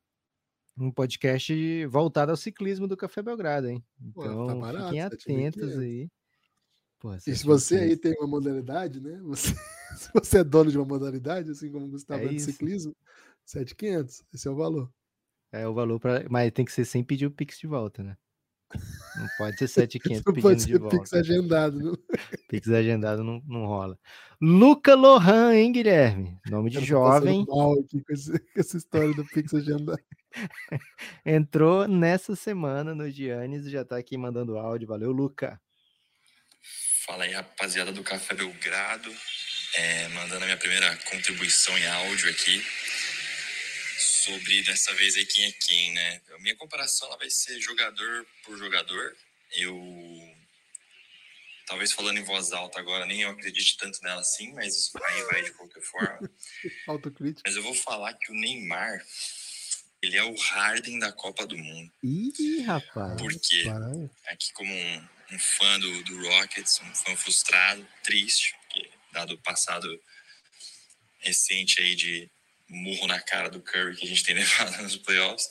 [0.78, 3.84] um podcast voltado ao ciclismo do Café Belgrado, hein?
[4.02, 6.10] Então, Pô, tá barato, fiquem atentos aí.
[7.00, 9.20] Pô, e se você aí tem uma modalidade, né?
[9.24, 9.54] Você,
[9.98, 12.96] se você é dono de uma modalidade, assim como o Gustavo é, é de ciclismo,
[13.46, 14.90] 7,500, esse é o valor.
[15.52, 18.18] É o valor para, mas tem que ser sem pedir o Pix de volta, né?
[18.74, 20.98] Não pode ser 7,500 pedindo pode ser de volta.
[20.98, 21.80] Pix agendado.
[21.80, 21.98] Não?
[22.50, 23.98] Pix agendado não, não rola.
[24.42, 26.40] Luca Lohan, hein, Guilherme?
[26.48, 27.46] Nome de jovem.
[27.48, 30.02] Mal aqui com, esse, com essa história do Pix agendado.
[31.26, 34.88] Entrou nessa semana no Giannis e já tá aqui mandando áudio.
[34.88, 35.60] Valeu, Luca.
[37.06, 39.10] Fala aí, rapaziada do Café Belgrado.
[39.76, 42.64] É, mandando a minha primeira contribuição em áudio aqui
[44.26, 46.22] sobre dessa vez aí quem é quem, né?
[46.34, 49.16] A minha comparação ela vai ser jogador por jogador.
[49.52, 49.78] Eu
[51.68, 55.44] talvez falando em voz alta agora, nem eu acredite tanto nela assim, mas aí vai
[55.44, 56.32] de qualquer forma.
[56.88, 57.42] Autocrítica.
[57.46, 59.04] Mas eu vou falar que o Neymar,
[60.02, 61.92] ele é o Harden da Copa do Mundo.
[62.04, 63.20] Ih, rapaz.
[63.20, 63.64] Porque
[64.28, 69.42] aqui como um, um fã do, do Rockets, um fã frustrado, triste, porque dado o
[69.42, 69.88] passado
[71.20, 72.30] recente aí de
[72.68, 75.50] murro na cara do Curry que a gente tem levado nos playoffs.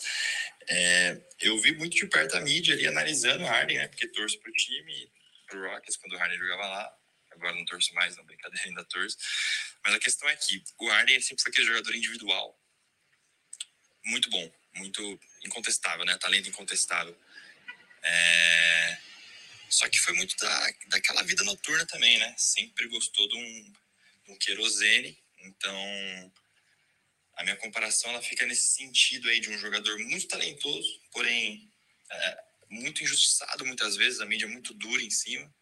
[0.66, 3.88] É, eu vi muito de perto a mídia ali analisando o Harden, né?
[3.88, 5.12] Porque torço pro time,
[5.46, 6.98] pro Rockets, quando o Harden jogava lá.
[7.32, 9.16] Agora não torço mais, não, brincadeira, ainda torço.
[9.84, 12.58] Mas a questão é que o Harden sempre foi aquele jogador individual
[14.04, 16.16] muito bom, muito incontestável, né?
[16.18, 17.18] Talento incontestável.
[18.02, 18.98] É...
[19.68, 22.34] Só que foi muito da, daquela vida noturna também, né?
[22.36, 23.72] Sempre gostou de um,
[24.26, 25.18] de um querosene.
[25.40, 26.32] Então,
[27.36, 31.70] a minha comparação ela fica nesse sentido aí de um jogador muito talentoso, porém
[32.10, 35.52] é, muito injustiçado muitas vezes, a mídia muito dura em cima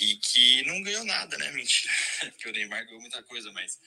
[0.00, 1.50] e que não ganhou nada, né?
[1.52, 1.92] Mentira,
[2.38, 3.78] que o Neymar ganhou muita coisa, mas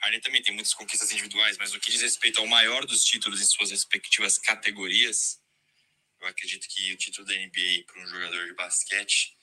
[0.00, 3.40] Harden também tem muitas conquistas individuais, mas no que diz respeito ao maior dos títulos
[3.40, 5.40] em suas respectivas categorias,
[6.20, 9.36] eu acredito que o título da NBA para um jogador de basquete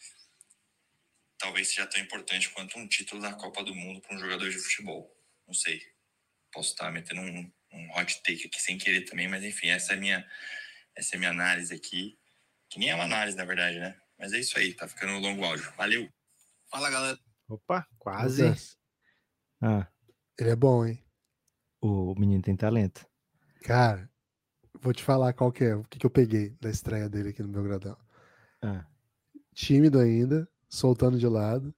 [1.38, 4.58] talvez seja tão importante quanto um título da Copa do Mundo para um jogador de
[4.58, 5.16] futebol.
[5.46, 5.97] Não sei.
[6.58, 9.96] Posso estar metendo um, um hot take aqui sem querer também, mas enfim, essa é
[9.96, 10.28] a minha,
[10.96, 12.18] essa é minha análise aqui.
[12.68, 13.96] Que nem é uma análise, na verdade, né?
[14.18, 15.72] Mas é isso aí, tá ficando longo áudio.
[15.78, 16.10] Valeu!
[16.72, 17.20] Fala, galera.
[17.48, 18.42] Opa, quase.
[19.62, 19.88] Ah.
[20.36, 21.06] Ele é bom, hein?
[21.80, 23.08] O menino tem talento.
[23.62, 24.10] Cara,
[24.82, 27.44] vou te falar qual que é, o que, que eu peguei da estreia dele aqui
[27.44, 27.96] no meu gradão.
[28.64, 28.84] Ah.
[29.54, 31.72] Tímido ainda, soltando de lado.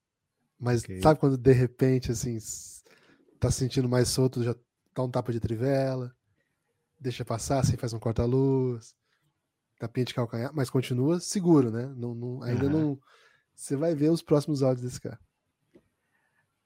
[0.58, 1.02] Mas okay.
[1.02, 2.38] sabe quando de repente, assim,
[3.42, 4.56] tá se sentindo mais solto, já
[5.00, 6.14] dá um tapa de trivela,
[7.00, 8.94] deixa passar, assim, faz um corta-luz,
[9.80, 11.88] tapinha de calcanhar, mas continua seguro, né?
[11.96, 12.72] Não, não ainda uhum.
[12.72, 13.00] não.
[13.56, 15.20] Você vai ver os próximos áudios desse cara.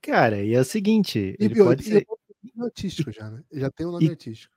[0.01, 2.05] Cara, e é o seguinte, e, ele pode ser...
[2.59, 3.43] artístico já, né?
[3.51, 4.53] Já tem um nome e, artístico.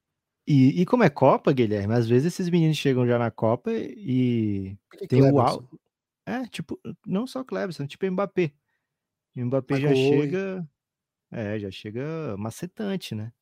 [0.47, 4.77] E, e como é Copa, Guilherme, às vezes esses meninos chegam já na Copa e
[4.99, 5.79] que tem o áudio.
[6.25, 8.53] É, tipo, não só Clebson, tipo Mbappé.
[9.37, 10.69] Mbappé já chega.
[11.31, 13.33] É, já chega macetante, né?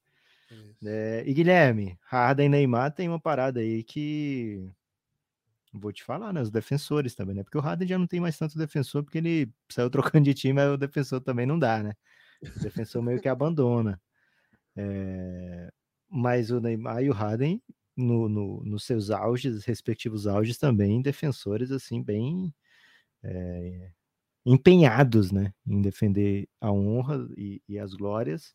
[0.85, 4.71] É, e Guilherme, Harden e Neymar tem uma parada aí que
[5.73, 6.41] vou te falar, né?
[6.41, 7.43] Os defensores também, né?
[7.43, 9.91] Porque o Harden já não tem mais tanto defensor, porque ele saiu
[10.21, 11.95] trocando de time, aí o defensor também não dá, né?
[12.43, 14.01] O defensor meio que abandona.
[14.77, 15.71] É...
[16.09, 17.63] Mas o Neymar e o Harden,
[17.97, 22.55] no, no, nos seus auges, respectivos auges, também, defensores, assim, bem
[23.23, 23.91] é...
[24.47, 25.53] empenhados, né?
[25.67, 28.55] Em defender a honra e, e as glórias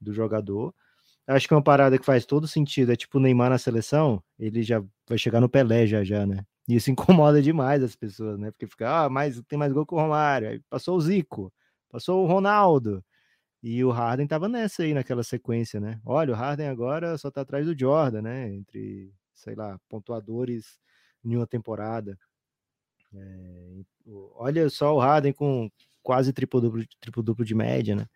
[0.00, 0.74] do jogador.
[1.30, 2.92] Acho que uma parada que faz todo sentido.
[2.92, 6.44] É tipo o Neymar na seleção, ele já vai chegar no Pelé já, já, né?
[6.68, 6.90] E isso
[7.22, 8.50] incomoda demais as pessoas, né?
[8.50, 10.48] Porque fica, ah, mas tem mais gol que o Romário.
[10.48, 11.52] Aí passou o Zico,
[11.88, 13.04] passou o Ronaldo.
[13.62, 16.00] E o Harden tava nessa aí, naquela sequência, né?
[16.04, 18.54] Olha, o Harden agora só tá atrás do Jordan, né?
[18.54, 20.78] Entre, sei lá, pontuadores
[21.24, 22.18] em uma temporada.
[23.14, 23.82] É,
[24.34, 25.70] olha só o Harden com
[26.02, 28.06] quase triplo-duplo triplo -duplo de média, né?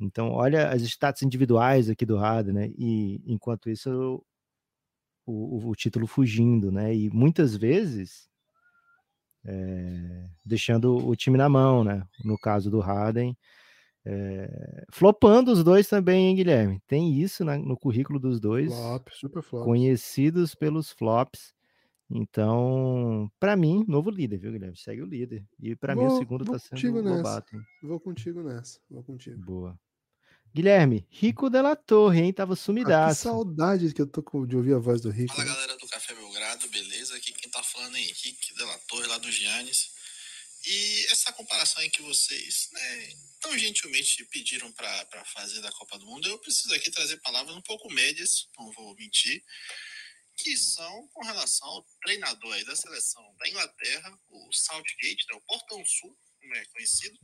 [0.00, 2.72] Então, olha as status individuais aqui do Harden, né?
[2.78, 4.24] E enquanto isso,
[5.26, 6.94] o, o, título fugindo, né?
[6.94, 8.30] E muitas vezes
[9.44, 12.02] é, deixando o time na mão, né?
[12.24, 13.36] No caso do Harden,
[14.04, 16.80] é, flopando os dois também, hein, Guilherme?
[16.86, 18.72] Tem isso né, no currículo dos dois.
[18.72, 19.64] Flop, super flop.
[19.64, 21.54] Conhecidos pelos flops.
[22.12, 24.76] Então, para mim, novo líder, viu, Guilherme?
[24.76, 25.44] Segue o líder.
[25.60, 27.56] E para mim, o segundo tá sendo o Lobato.
[27.82, 28.80] Vou contigo nessa.
[28.90, 29.40] Vou contigo.
[29.44, 29.78] Boa.
[30.54, 32.32] Guilherme, Rico Della Torre, hein?
[32.32, 33.10] Tava sumidaço.
[33.10, 35.34] Ah, que saudade que eu tô de ouvir a voz do Rico.
[35.34, 35.54] Fala, né?
[35.54, 37.16] galera do Café Belgrado, beleza?
[37.16, 39.90] Aqui quem tá falando é Henrique Della Torre, lá do Giannis.
[40.66, 43.08] E essa comparação aí que vocês né,
[43.40, 47.62] tão gentilmente pediram para fazer da Copa do Mundo, eu preciso aqui trazer palavras um
[47.62, 49.42] pouco médias, não vou mentir,
[50.36, 55.40] que são com relação ao treinador aí da seleção da Inglaterra, o Southgate, né, o
[55.42, 57.18] Portão Sul, como é conhecido,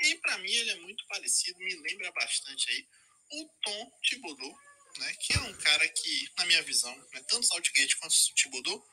[0.00, 2.86] e para mim ele é muito parecido, me lembra bastante aí
[3.30, 4.58] o Tom Thibodeau,
[4.98, 8.84] né, que é um cara que, na minha visão, né, tanto Saltgate quanto Thibodeau,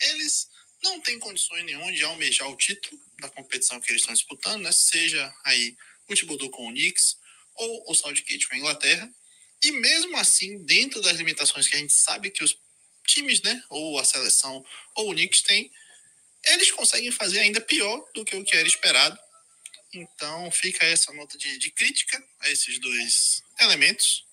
[0.00, 0.48] eles
[0.82, 4.72] não têm condições nenhuma de almejar o título da competição que eles estão disputando, né,
[4.72, 5.76] seja aí
[6.08, 7.16] o Thibodeau com o Knicks
[7.54, 9.12] ou o Saltgate com a Inglaterra.
[9.62, 12.58] E mesmo assim, dentro das limitações que a gente sabe que os
[13.06, 14.64] times, né, ou a seleção
[14.96, 15.70] ou o Knicks têm,
[16.44, 19.18] eles conseguem fazer ainda pior do que o que era esperado
[19.92, 24.24] então fica essa nota de, de crítica a esses dois elementos.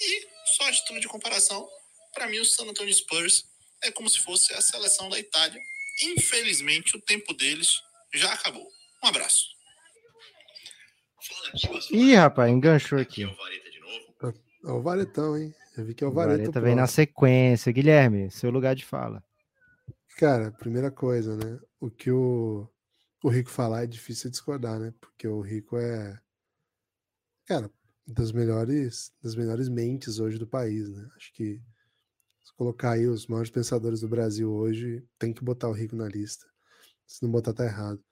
[0.00, 1.68] E só a título de comparação,
[2.12, 3.44] para mim o San Antonio Spurs
[3.82, 5.60] é como se fosse a seleção da Itália.
[6.02, 7.80] Infelizmente o tempo deles
[8.12, 8.68] já acabou.
[9.02, 9.46] Um abraço.
[11.90, 13.24] Ih, rapaz, enganchou aqui.
[14.64, 15.52] É o Varetão, hein?
[15.76, 16.38] Eu vi que é o Vareta.
[16.38, 17.72] Vareta vem na sequência.
[17.72, 19.24] Guilherme, seu lugar de fala.
[20.16, 21.58] Cara, primeira coisa, né?
[21.80, 22.68] O que o
[23.22, 24.92] o Rico falar é difícil discordar, né?
[25.00, 26.20] Porque o Rico é,
[27.46, 27.70] cara,
[28.06, 31.08] das melhores, das melhores mentes hoje do país, né?
[31.16, 31.62] Acho que
[32.44, 36.08] se colocar aí os maiores pensadores do Brasil hoje, tem que botar o Rico na
[36.08, 36.46] lista.
[37.06, 38.02] Se não botar, tá errado.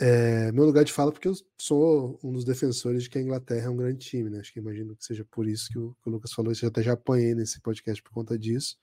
[0.00, 3.66] É, meu lugar de fala, porque eu sou um dos defensores de que a Inglaterra
[3.66, 4.40] é um grande time, né?
[4.40, 6.68] Acho que imagino que seja por isso que o, que o Lucas falou, isso eu
[6.68, 8.76] até já apanhei nesse podcast por conta disso.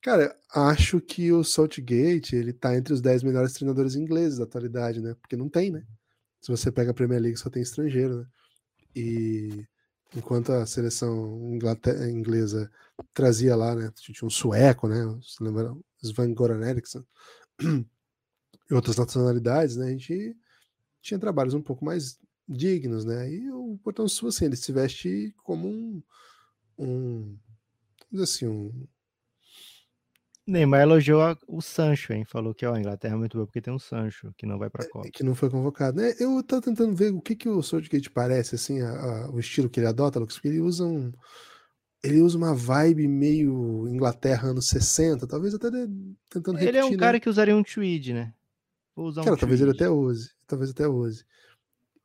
[0.00, 5.00] Cara, acho que o Saltgate, ele tá entre os 10 melhores treinadores ingleses da atualidade,
[5.00, 5.14] né?
[5.20, 5.84] Porque não tem, né?
[6.40, 8.26] Se você pega a Premier League, só tem estrangeiro, né?
[8.94, 9.66] E
[10.16, 11.58] enquanto a seleção
[12.10, 12.70] inglesa
[13.12, 13.90] trazia lá, né?
[13.96, 15.18] Tinha um sueco, né?
[15.22, 15.76] Se lembra?
[16.02, 17.04] Sven Goran Eriksson
[18.70, 19.86] e outras nacionalidades, né?
[19.86, 20.36] A gente
[21.02, 22.18] tinha trabalhos um pouco mais
[22.48, 23.30] dignos, né?
[23.30, 26.02] E o Portão Sul, assim, ele se veste como um,
[26.78, 27.38] um
[28.22, 28.86] assim, um
[30.48, 32.24] Neymar elogiou o Sancho, hein?
[32.24, 34.70] Falou que ó, a Inglaterra é muito boa porque tem um Sancho que não vai
[34.70, 35.08] para a é, Copa.
[35.12, 36.00] Que não foi convocado.
[36.00, 36.14] né?
[36.18, 39.68] eu tô tentando ver o que, que o Southgate parece, assim, a, a, o estilo
[39.68, 41.12] que ele adota, Lucas, porque ele usa um.
[42.02, 45.86] Ele usa uma vibe meio Inglaterra anos 60, talvez até de,
[46.30, 46.68] tentando repetir.
[46.68, 47.20] Ele é um cara né?
[47.20, 48.32] que usaria um tweed, né?
[48.96, 49.70] Vou usar cara, um talvez tweed.
[49.70, 50.30] ele até use.
[50.46, 51.26] Talvez até use.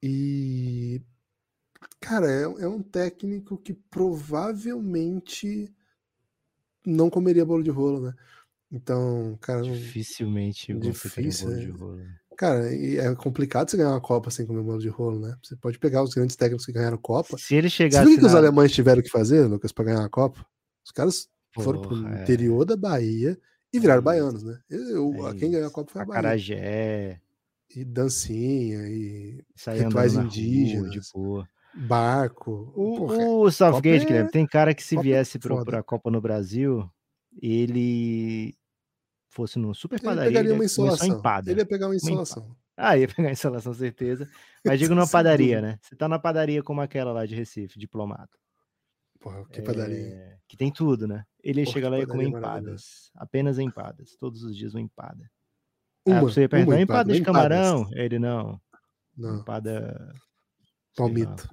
[0.01, 1.01] E.
[2.01, 5.73] Cara, é, é um técnico que provavelmente
[6.85, 8.13] não comeria bolo de rolo, né?
[8.71, 9.61] Então, cara.
[9.61, 12.01] Dificilmente difícil, bolo de rolo.
[12.35, 15.35] Cara, e é complicado você ganhar uma Copa sem comer bolo de rolo, né?
[15.43, 17.37] Você pode pegar os grandes técnicos que ganharam Copa.
[17.37, 18.05] Se ele chegasse.
[18.05, 20.45] Você que os alemães tiveram que fazer, Lucas, para ganhar a Copa?
[20.83, 22.23] Os caras Porra, foram pro é.
[22.23, 23.37] interior da Bahia
[23.71, 24.59] e viraram é baianos, né?
[24.69, 26.19] Eu, é quem ganhou a Copa foi a Bahia.
[26.19, 27.19] Acarajé.
[27.75, 31.11] E dancinha, e rituais indígenas.
[31.13, 32.71] Rua, barco.
[32.75, 34.23] O, Porra, o Southgate, é...
[34.25, 36.89] tem cara que se Copa é viesse para a Copa no Brasil,
[37.41, 38.55] ele
[39.29, 41.21] fosse no super padaria, ele pegaria uma insolação.
[41.47, 42.55] Ele ia pegar uma insolação.
[42.75, 44.27] Ah, ia pegar insolação, certeza.
[44.65, 45.77] Mas digo numa padaria, né?
[45.81, 48.37] Você tá na padaria como aquela lá de Recife, diplomata.
[49.19, 49.97] Porra, que padaria.
[49.97, 50.37] É...
[50.47, 51.23] Que tem tudo, né?
[51.43, 53.11] Ele ia chegar lá e comer empadas.
[53.15, 54.15] Apenas empadas.
[54.19, 55.29] Todos os dias uma empada.
[56.05, 57.89] Ah, uma, ah, você ia perguntar, uma empada, empada de camarão?
[57.93, 58.59] Ele não.
[59.15, 59.39] Não.
[59.39, 60.13] Empada.
[60.95, 61.49] Palmito.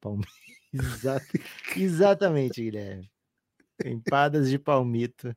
[0.00, 0.32] Palmito.
[0.72, 1.26] Exato.
[1.76, 3.10] Exatamente, Guilherme.
[3.84, 5.34] Empadas de palmito.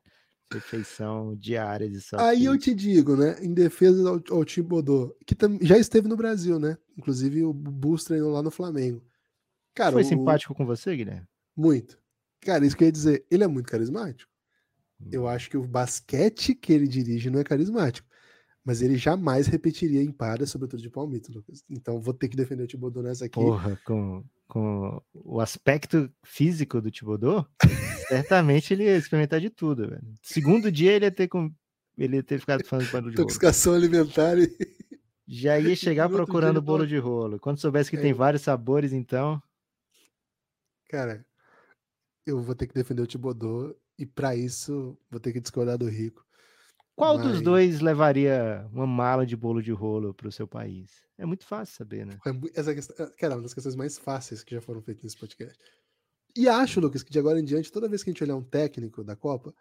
[0.51, 2.17] Refeição diária de só.
[2.19, 3.35] Aí eu te digo, né?
[3.41, 6.77] Em defesa ao, ao Thibodeau, que já esteve no Brasil, né?
[6.97, 9.03] Inclusive o Bus treinou lá no Flamengo.
[9.73, 11.27] Cara, Foi o, simpático com você, Guilherme?
[11.55, 11.99] Muito.
[12.41, 14.31] Cara, isso que eu ia dizer, ele é muito carismático.
[15.11, 18.07] Eu acho que o basquete que ele dirige não é carismático.
[18.65, 21.63] Mas ele jamais repetiria empadas, sobretudo de palmito, Lucas.
[21.69, 23.35] Então vou ter que defender o Thibodeau nessa aqui.
[23.35, 27.47] Porra, com, com o aspecto físico do Thibodeau,
[28.09, 30.01] certamente ele ia experimentar de tudo, velho.
[30.23, 31.53] Segundo dia ele ia ter, com...
[31.95, 33.85] ele ia ter ficado falando de bolo de Intoxicação rolo.
[33.85, 34.49] alimentar e...
[35.27, 37.39] Já ia chegar procurando bolo de rolo.
[37.39, 38.01] Quando soubesse que é.
[38.01, 39.41] tem vários sabores, então...
[40.89, 41.23] Cara,
[42.25, 45.87] eu vou ter que defender o Thibodeau e para isso vou ter que discordar do
[45.87, 46.24] Rico.
[46.95, 47.27] Qual Mas...
[47.27, 51.03] dos dois levaria uma mala de bolo de rolo para o seu país?
[51.17, 52.17] É muito fácil saber, né?
[52.25, 55.17] É essa questão, cara, é uma das questões mais fáceis que já foram feitas nesse
[55.17, 55.57] podcast.
[56.35, 58.43] E acho, Lucas, que de agora em diante, toda vez que a gente olhar um
[58.43, 59.53] técnico da Copa,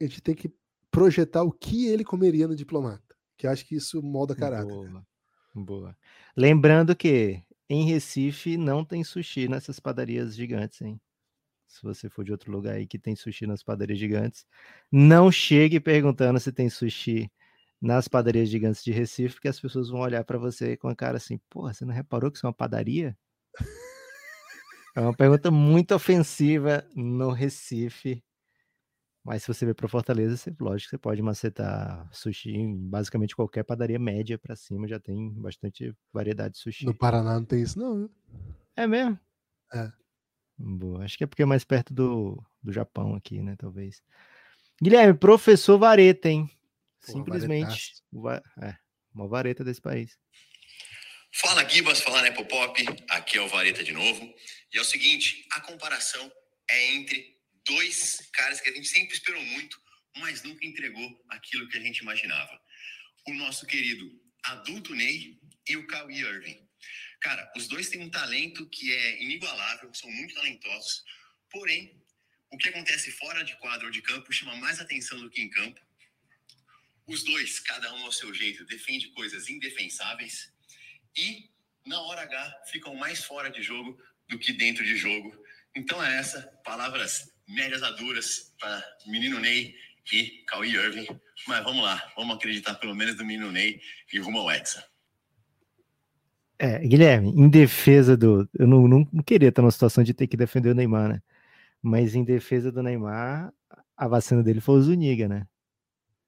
[0.00, 0.50] a gente tem que
[0.90, 3.14] projetar o que ele comeria no diplomata.
[3.36, 4.72] Que acho que isso molda caráter.
[4.72, 5.06] Boa.
[5.54, 5.96] Boa.
[6.36, 11.00] Lembrando que em Recife não tem sushi nessas padarias gigantes, hein?
[11.68, 14.46] Se você for de outro lugar aí que tem sushi nas padarias gigantes,
[14.90, 17.30] não chegue perguntando se tem sushi
[17.80, 21.18] nas padarias gigantes de Recife, porque as pessoas vão olhar para você com a cara
[21.18, 23.16] assim: porra, você não reparou que isso é uma padaria?
[24.96, 28.24] É uma pergunta muito ofensiva no Recife.
[29.24, 33.36] Mas se você ver para Fortaleza, você, lógico que você pode macetar sushi em basicamente
[33.36, 36.86] qualquer padaria média para cima, já tem bastante variedade de sushi.
[36.86, 38.10] No Paraná não tem isso, não, viu?
[38.74, 39.18] É mesmo?
[39.72, 39.92] É.
[40.58, 41.04] Boa.
[41.04, 43.54] Acho que é porque é mais perto do, do Japão aqui, né?
[43.56, 44.02] Talvez.
[44.82, 46.50] Guilherme, professor vareta, hein?
[47.06, 47.94] Pô, Simplesmente.
[48.12, 48.76] Va é,
[49.14, 50.18] uma vareta desse país.
[51.32, 52.84] Fala, Gibas, fala, Nepopop.
[53.10, 54.34] Aqui é o Vareta de novo.
[54.72, 56.32] E é o seguinte: a comparação
[56.68, 57.36] é entre
[57.66, 59.80] dois caras que a gente sempre esperou muito,
[60.16, 62.58] mas nunca entregou aquilo que a gente imaginava.
[63.26, 64.10] O nosso querido
[64.44, 65.38] adulto Ney
[65.68, 66.67] e o Kawhi Irving.
[67.20, 71.04] Cara, os dois têm um talento que é inigualável, são muito talentosos.
[71.50, 72.00] Porém,
[72.50, 75.50] o que acontece fora de quadro ou de campo chama mais atenção do que em
[75.50, 75.80] campo.
[77.06, 80.52] Os dois, cada um ao seu jeito, defende coisas indefensáveis
[81.16, 81.50] e
[81.86, 83.98] na hora H ficam mais fora de jogo
[84.28, 85.34] do que dentro de jogo.
[85.74, 89.74] Então é essa, palavras médias a duras para menino Ney
[90.12, 91.06] e Cauê Irving.
[91.46, 93.80] Mas vamos lá, vamos acreditar pelo menos no menino Ney
[94.12, 94.86] e rumo ao Hexa.
[96.58, 98.48] É, Guilherme, em defesa do.
[98.58, 101.22] Eu não, não, não, queria estar numa situação de ter que defender o Neymar, né?
[101.80, 103.52] Mas em defesa do Neymar,
[103.96, 105.46] a vacina dele foi o Zuniga, né?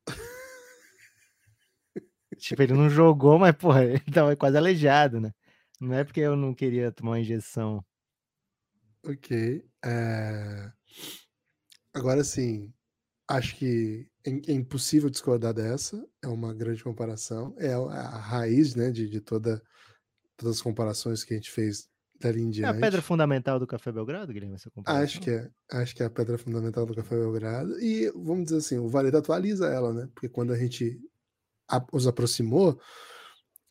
[2.39, 5.33] tipo, ele não jogou, mas, porra, ele tava quase aleijado, né?
[5.81, 7.85] Não é porque eu não queria tomar uma injeção.
[9.05, 9.64] Ok.
[9.85, 10.72] É...
[11.93, 12.72] Agora sim,
[13.26, 16.07] acho que é, é impossível discordar dessa.
[16.22, 17.55] É uma grande comparação.
[17.59, 19.61] É a raiz né, de, de toda
[20.41, 21.88] todas as comparações que a gente fez
[22.20, 22.76] dali em É diante.
[22.76, 25.03] a pedra fundamental do Café Belgrado, Guilherme, essa comparação?
[25.05, 25.49] Acho que é.
[25.72, 27.78] Acho que é a pedra fundamental do Café Belgrado.
[27.80, 30.09] E vamos dizer assim, o Vareta atualiza ela, né?
[30.14, 30.99] Porque quando a gente
[31.93, 32.80] os aproximou,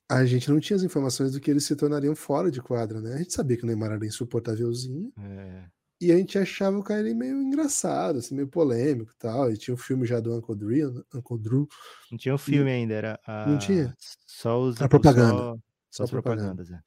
[0.09, 3.13] a gente não tinha as informações do que eles se tornariam fora de quadra, né?
[3.13, 5.65] A gente sabia que o Neymar era insuportávelzinho É.
[6.01, 9.51] e a gente achava o cara meio engraçado, assim, meio polêmico e tal.
[9.51, 11.67] E tinha o filme já do Uncle Drew, Uncle Drew
[12.09, 13.45] Não tinha o filme ainda, era a...
[13.47, 13.93] Não tinha?
[14.25, 14.81] Só os...
[14.81, 15.37] A propaganda.
[15.37, 15.57] Só,
[15.89, 16.63] só Só as propaganda.
[16.63, 16.81] propagandas, é.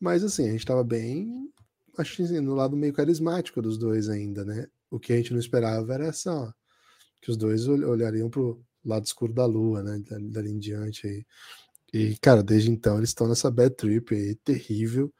[0.00, 1.50] Mas assim, a gente tava bem,
[1.98, 4.66] acho que assim, no lado meio carismático dos dois ainda, né?
[4.90, 6.52] O que a gente não esperava era só
[7.20, 9.98] que os dois ol- olhariam pro lado escuro da lua, né?
[10.08, 11.26] da- Dali em diante aí.
[11.92, 15.12] E, cara, desde então eles estão nessa bad trip aí, terrível.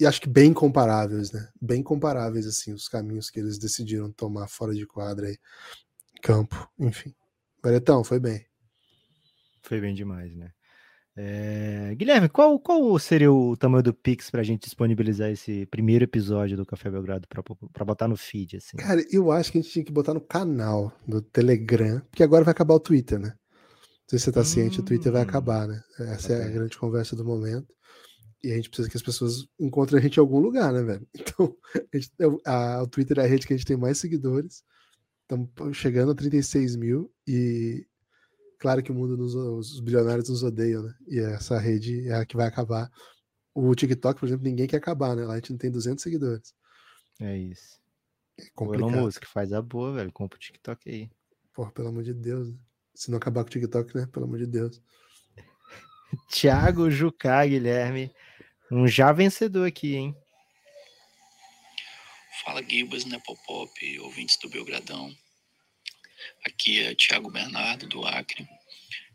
[0.00, 1.48] E acho que bem comparáveis, né?
[1.60, 5.38] Bem comparáveis, assim, os caminhos que eles decidiram tomar fora de quadra aí.
[6.22, 7.14] Campo, enfim.
[7.62, 8.46] Baretão, foi bem.
[9.62, 10.52] Foi bem demais, né?
[11.22, 16.56] É, Guilherme, qual, qual seria o tamanho do Pix pra gente disponibilizar esse primeiro episódio
[16.56, 18.78] do Café Belgrado pra, pra botar no feed, assim?
[18.78, 22.42] Cara, eu acho que a gente tinha que botar no canal do Telegram, porque agora
[22.42, 23.28] vai acabar o Twitter, né?
[23.28, 25.24] Não sei se você tá ciente, o Twitter vai Hum.
[25.28, 25.82] acabar, né?
[25.98, 27.68] Essa é a grande conversa do momento.
[28.42, 31.06] E a gente precisa que as pessoas encontrem a gente em algum lugar, né, velho?
[31.14, 31.54] Então,
[31.92, 32.10] a gente-
[32.46, 34.62] a- o Twitter é a rede que a gente tem mais seguidores.
[35.22, 37.86] Estamos chegando a 36 mil e
[38.60, 40.94] claro que o mundo nos, os bilionários nos odeiam, né?
[41.08, 42.88] E essa rede é a que vai acabar.
[43.54, 45.24] O TikTok, por exemplo, ninguém quer acabar, né?
[45.24, 46.54] Lá a gente não tem 200 seguidores.
[47.20, 47.80] É isso.
[48.38, 49.00] É O Elon complicado.
[49.02, 50.12] Musk faz a boa, velho.
[50.12, 51.10] Compra o TikTok aí.
[51.52, 52.48] Porra, pelo amor de Deus.
[52.48, 52.58] né?
[52.94, 54.06] Se não acabar com o TikTok, né?
[54.12, 54.80] Pelo amor de Deus.
[56.30, 58.14] Thiago Jucá, Guilherme.
[58.70, 60.16] Um já vencedor aqui, hein?
[62.44, 65.12] Fala Gibas, Nepopop, ouvintes do Belgradão.
[66.44, 68.46] Aqui é Thiago Bernardo, do Acre.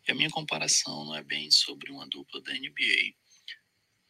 [0.08, 3.14] E a minha comparação não é bem sobre uma dupla da NBA,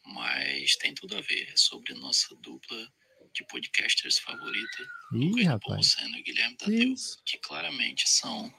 [0.06, 1.50] mas tem tudo a ver.
[1.52, 2.92] É sobre a nossa dupla
[3.34, 5.96] de podcasters favorita, Ih, rapaz.
[5.98, 7.22] Nepomuceno e Guilherme Tadeu, Isso.
[7.26, 8.54] que claramente são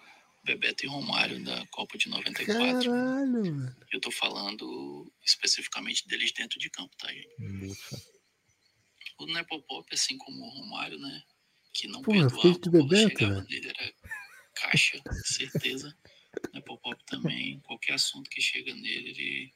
[0.44, 2.90] Bebeto e Romário da Copa de 94.
[2.90, 3.76] Caralho, velho.
[3.90, 7.34] Eu tô falando especificamente deles dentro de campo, tá, gente?
[7.70, 8.02] Ufa.
[9.18, 11.22] O Nepopop, assim como o Romário, né?
[11.72, 13.46] Que não fiquei perdoava Bebeto, chegava velho.
[13.48, 13.94] nele, era
[14.56, 15.96] caixa, certeza.
[16.48, 19.54] O Nepopop também, qualquer assunto que chega nele, ele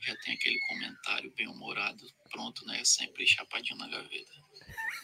[0.00, 2.84] já tem aquele comentário bem humorado, pronto, né?
[2.84, 4.32] Sempre chapadinho na gaveta.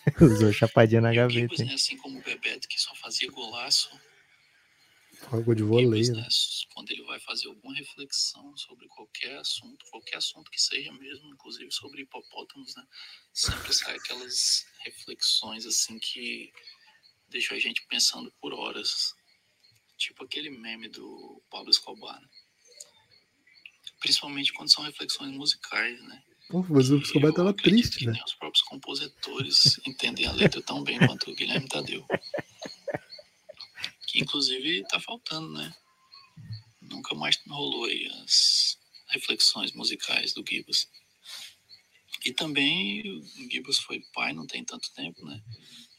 [0.20, 1.68] Usou chapadinha na E gaveta, hein?
[1.68, 1.74] né?
[1.74, 3.90] Assim como o Bebeto, que só fazia golaço,
[5.28, 6.22] Algo de voleio, Gibas, né?
[6.22, 6.28] né?
[6.72, 11.70] Quando ele vai fazer alguma reflexão sobre qualquer assunto, qualquer assunto que seja mesmo, inclusive
[11.70, 12.84] sobre hipopótamos, né?
[13.32, 16.51] Sempre sai aquelas reflexões assim que
[17.31, 19.14] deixam a gente pensando por horas.
[19.97, 22.28] Tipo aquele meme do Pablo Escobar, né?
[24.01, 26.22] Principalmente quando são reflexões musicais, né?
[26.49, 28.20] Porra, mas o Escobar tava triste, né?
[28.26, 32.05] os próprios compositores entendem a letra tão bem quanto o Guilherme Tadeu.
[34.09, 35.72] Que inclusive tá faltando, né?
[36.81, 38.78] Nunca mais rolou aí as
[39.11, 40.89] reflexões musicais do Gibas.
[42.24, 45.41] E também o Gibas foi pai não tem tanto tempo, né?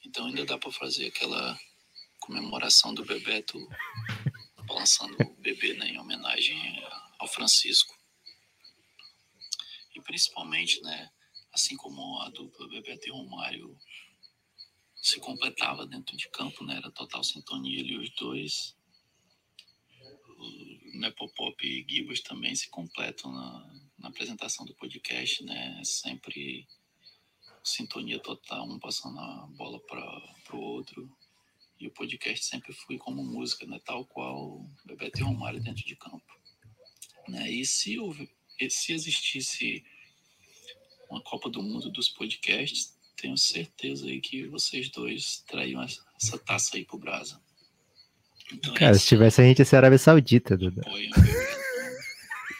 [0.03, 1.59] Então ainda dá para fazer aquela
[2.19, 3.59] comemoração do Bebeto
[4.65, 6.57] balançando o bebê né, em homenagem
[7.19, 7.97] ao Francisco.
[9.93, 11.11] E principalmente, né,
[11.51, 13.77] assim como a dupla Bebeto e Romário
[14.95, 18.75] se completava dentro de campo, né, era total sintonia ali os dois.
[20.37, 26.67] O Nepopop e Gibas também se completam na, na apresentação do podcast, né, sempre
[27.63, 31.09] sintonia total, um passando a bola para o outro.
[31.79, 35.95] E o podcast sempre foi como música, né, tal qual Bebeto e Romário dentro de
[35.95, 36.23] campo.
[37.27, 37.49] Né?
[37.49, 38.29] E se, houve,
[38.69, 39.83] se existisse
[41.09, 46.37] uma Copa do Mundo dos podcasts, tenho certeza aí que vocês dois trariam essa essa
[46.37, 47.41] taça aí pro Brasa.
[48.53, 50.81] Então, Cara, se tivesse a gente ia ser Arábia Saudita, Duda.
[50.81, 51.13] apoiem o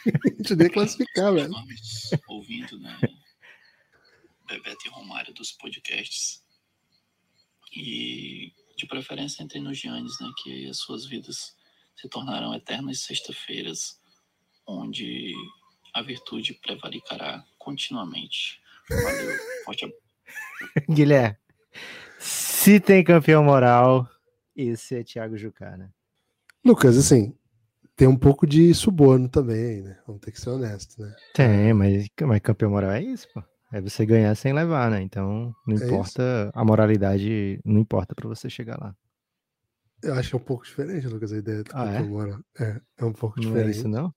[0.02, 1.48] A gente nem classificar, velho.
[1.48, 2.98] nomes ouvindo, né?
[4.52, 6.42] Bebeto e Romário dos podcasts.
[7.74, 10.30] E de preferência entrem no Giannis, né?
[10.42, 11.56] Que aí as suas vidas
[11.96, 14.00] se tornarão eternas sexta-feiras,
[14.66, 15.32] onde
[15.94, 18.60] a virtude prevaricará continuamente.
[18.88, 20.02] Valeu, forte abraço.
[20.88, 21.36] Guilherme,
[22.18, 24.08] se tem campeão moral,
[24.54, 25.90] esse é Thiago Jucá, né?
[26.64, 27.36] Lucas, assim,
[27.96, 29.98] tem um pouco de suborno também, né?
[30.06, 31.14] Vamos ter que ser honestos, né?
[31.34, 33.42] Tem, mas, mas campeão moral é isso, pô.
[33.72, 35.00] É você ganhar sem levar, né?
[35.02, 38.94] Então, não É importa, a moralidade não importa pra você chegar lá.
[40.02, 42.02] Eu acho é um pouco diferente, Lucas, a ideia do Ah, é?
[42.02, 42.40] moral.
[42.58, 43.78] É, é um pouco Não é diferente.
[43.78, 44.12] isso, não?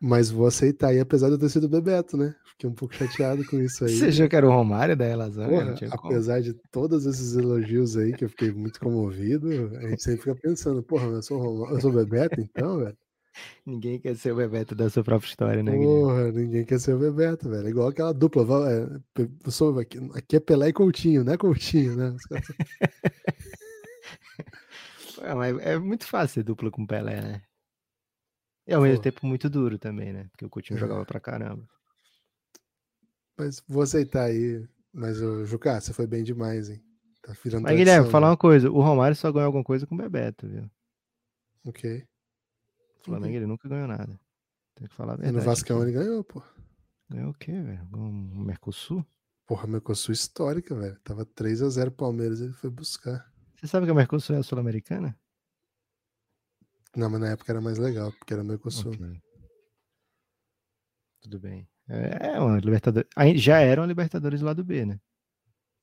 [0.00, 2.34] Mas vou aceitar aí, apesar de eu ter sido Bebeto, né?
[2.52, 3.92] Fiquei um pouco chateado com isso aí.
[3.94, 5.04] Você achou que era o Romário da?
[5.44, 10.20] Porra, apesar de todos esses elogios aí, que eu fiquei muito comovido, a gente sempre
[10.22, 12.96] fica pensando, porra, eu sou, Romário, eu sou Bebeto então, velho?
[13.64, 16.42] Ninguém quer ser o Bebeto da sua própria história, né, Porra, Guilherme?
[16.42, 17.68] ninguém quer ser o Bebeto, velho.
[17.68, 18.42] Igual aquela dupla.
[18.70, 18.84] É,
[19.80, 22.16] aqui, aqui é Pelé e Coutinho, né, Coutinho, né?
[25.22, 27.42] é, é muito fácil ser dupla com Pelé, né?
[28.66, 29.02] E ao mesmo Pô.
[29.02, 30.28] tempo muito duro também, né?
[30.30, 30.80] Porque o Coutinho é.
[30.80, 31.68] jogava pra caramba.
[33.36, 34.64] Mas vou aceitar aí.
[34.92, 36.80] Mas, o Juca, você foi bem demais, hein?
[37.22, 38.30] Tá virando Mas, Guilherme, falar né?
[38.32, 38.70] uma coisa.
[38.70, 40.70] O Romário só ganhou alguma coisa com o Bebeto, viu?
[41.64, 42.04] Ok.
[43.02, 44.18] O Flamengo ele nunca ganhou nada.
[44.74, 45.36] Tem que falar a verdade.
[45.36, 45.90] E no Vascão aqui.
[45.90, 46.42] ele ganhou, pô.
[47.10, 47.88] Ganhou o quê, velho?
[47.92, 49.04] O Mercosul?
[49.46, 50.98] Porra, Mercosul histórica, velho.
[51.00, 53.30] Tava 3x0 Palmeiras, ele foi buscar.
[53.56, 55.18] Você sabe que a Mercosul é a Sul-Americana?
[56.96, 58.92] Não, mas na época era mais legal, porque era Mercosul.
[58.92, 59.20] Okay.
[61.20, 61.68] Tudo bem.
[61.88, 63.08] É, é uma Libertadores.
[63.36, 65.00] Já eram Libertadores lá do B, né?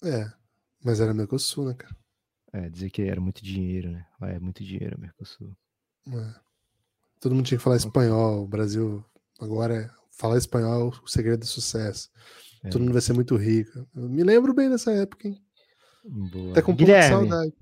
[0.03, 0.31] É,
[0.83, 1.95] mas era Mercosul, né, cara?
[2.51, 4.07] É, dizer que era muito dinheiro, né?
[4.21, 5.55] É muito dinheiro, Mercosul.
[6.07, 6.48] É.
[7.19, 8.43] Todo mundo tinha que falar espanhol.
[8.43, 9.03] O Brasil
[9.39, 12.09] agora é falar espanhol o segredo do sucesso.
[12.63, 12.69] É.
[12.69, 13.87] Todo mundo vai ser muito rico.
[13.95, 15.41] Eu me lembro bem dessa época, hein?
[16.03, 16.51] Boa.
[16.51, 17.53] Até com um Guilherme, pouco de saudade.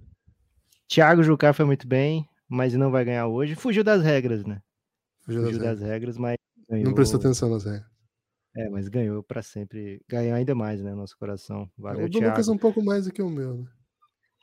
[0.88, 3.55] Thiago Jucá foi muito bem, mas não vai ganhar hoje.
[3.55, 4.62] Fugiu das regras, né?
[5.26, 6.18] Fugiu, Fugiu das, das regras.
[6.18, 6.38] mas
[6.70, 6.86] ganhou...
[6.86, 7.86] Não prestou atenção nas regras.
[8.55, 10.01] É, mas ganhou para sempre.
[10.08, 10.95] Ganhou ainda mais, né?
[10.95, 11.70] Nosso coração.
[11.78, 12.30] Valeu, o do Thiago.
[12.30, 13.66] Lucas um pouco mais do que o meu, né?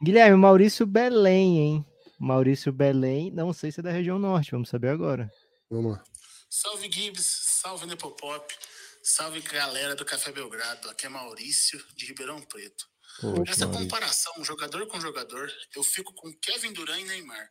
[0.02, 1.86] Guilherme, Maurício Belém, hein?
[2.18, 5.30] Maurício Belém, não sei se é da região norte, vamos saber agora.
[5.70, 6.04] Vamos lá.
[6.48, 8.54] Salve Gibbs, salve Nepopop,
[9.02, 10.88] salve galera do Café Belgrado.
[10.88, 12.88] Aqui é Maurício de Ribeirão Preto.
[13.20, 13.84] Poxa, Nessa Maurício.
[13.84, 17.50] comparação, jogador com jogador, eu fico com Kevin Durant e Neymar.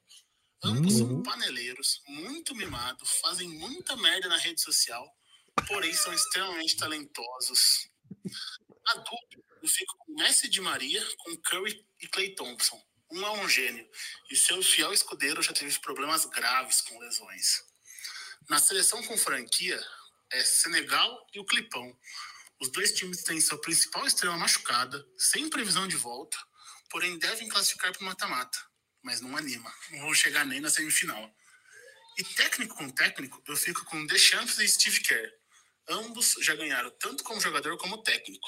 [0.64, 1.08] Ambos uhum.
[1.08, 5.06] são paneleiros, muito mimados, fazem muita merda na rede social,
[5.68, 7.90] porém são extremamente talentosos.
[8.88, 12.82] A dupla, eu fico com Messi de Maria, com Curry e Clay Thompson
[13.14, 13.88] um é um gênio
[14.32, 17.64] e seu fiel escudeiro já teve problemas graves com lesões.
[18.50, 19.80] Na seleção com franquia,
[20.32, 21.96] é Senegal e o Clipão.
[22.60, 26.38] Os dois times têm sua principal estrela machucada, sem previsão de volta,
[26.90, 28.58] porém devem classificar para o mata-mata.
[29.04, 31.32] Mas não anima, não vão chegar nem na semifinal.
[32.18, 35.32] E técnico com técnico, eu fico com Deschamps e Steve Kerr.
[35.90, 38.48] Ambos já ganharam tanto como jogador como técnico.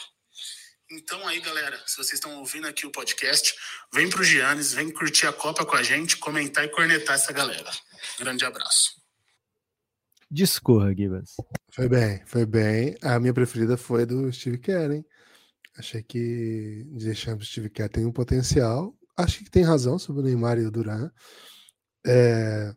[0.92, 3.56] Então aí, galera, se vocês estão ouvindo aqui o podcast,
[3.92, 7.72] vem pro Giannis, vem curtir a Copa com a gente, comentar e cornetar essa galera.
[8.20, 8.92] Grande abraço.
[10.30, 11.32] Discorra, Gibas.
[11.72, 12.96] Foi bem, foi bem.
[13.02, 15.06] A minha preferida foi do Steve Kerr, hein?
[15.78, 18.96] Achei que Deschamps Steve Kerr tem um potencial.
[19.18, 21.10] Acho que tem razão sobre o Neymar e o Duran.
[22.06, 22.72] É...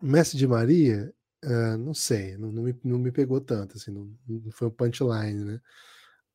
[0.00, 1.12] Messi de Maria,
[1.42, 4.70] é, não sei, não, não, me, não me pegou tanto, assim, não, não foi um
[4.70, 5.60] punchline, né?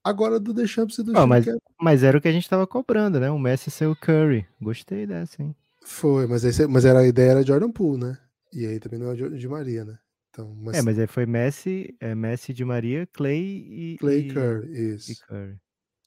[0.04, 1.46] Agora do Deschamps e do oh, mas,
[1.80, 3.32] mas era o que a gente tava cobrando, né?
[3.32, 4.46] O Messi ser o Curry.
[4.62, 5.56] Gostei dessa, hein?
[5.82, 8.18] Foi, mas, aí, mas era, a ideia era Jordan Poole, né?
[8.52, 9.98] E aí também não é de Maria, né?
[10.30, 10.76] Então, mas...
[10.76, 13.98] É, mas aí foi Messi, é Messi de Maria, Clay e.
[14.00, 15.12] Clay e, Curry, isso.
[15.12, 15.60] E Curry.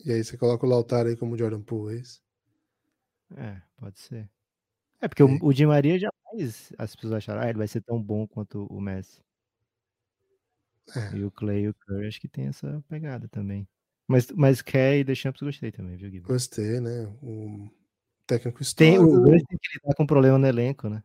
[0.04, 2.20] E aí você coloca o Lautaro aí como Jordan Poole, é isso?
[3.36, 4.28] É, pode ser.
[5.00, 8.02] É, porque o, o Di Maria jamais as pessoas acharam, ah, ele vai ser tão
[8.02, 9.22] bom quanto o Messi.
[10.94, 11.16] É.
[11.16, 13.66] E o Clay e o Curry acho que tem essa pegada também.
[14.08, 16.28] Mas, mas Kay e Deschamps gostei também, viu, Guilherme?
[16.28, 17.06] Gostei, né?
[17.22, 17.68] O
[18.26, 19.04] técnico histórico.
[19.04, 21.02] Tem, o tem que lidar com problema no elenco, né?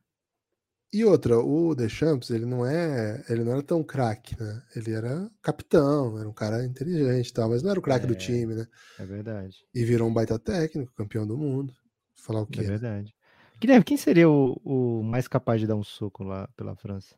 [0.94, 4.62] E outra, o Deschamps, ele não é, ele não era tão craque, né?
[4.76, 8.08] Ele era capitão, era um cara inteligente e tal, mas não era o craque é,
[8.10, 8.68] do time, né?
[9.00, 9.56] É verdade.
[9.74, 11.74] E virou um baita técnico, campeão do mundo.
[12.18, 12.60] Falar o quê?
[12.60, 13.16] É verdade.
[13.60, 17.16] Guilherme, quem seria o, o mais capaz de dar um soco lá pela França?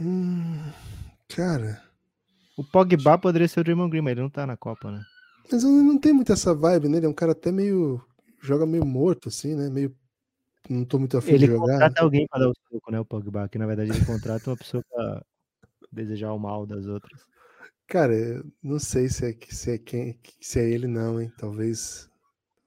[0.00, 0.72] Hum,
[1.28, 1.82] cara,
[2.56, 5.02] o Pogba poderia ser o Draymond Green, mas ele não tá na Copa, né?
[5.50, 8.00] Mas não tem muito essa vibe nele, é um cara até meio.
[8.40, 9.68] joga meio morto, assim, né?
[9.68, 9.94] Meio.
[10.68, 11.64] Não tô muito afim ele de jogar.
[11.64, 13.00] Ele contrata alguém pra dar o soco, né?
[13.00, 15.24] O Pogba, que na verdade ele contrata uma pessoa pra
[15.90, 17.20] desejar o mal das outras.
[17.86, 18.14] Cara,
[18.62, 21.32] não sei se é, se é quem, se é ele, não, hein?
[21.36, 22.08] Talvez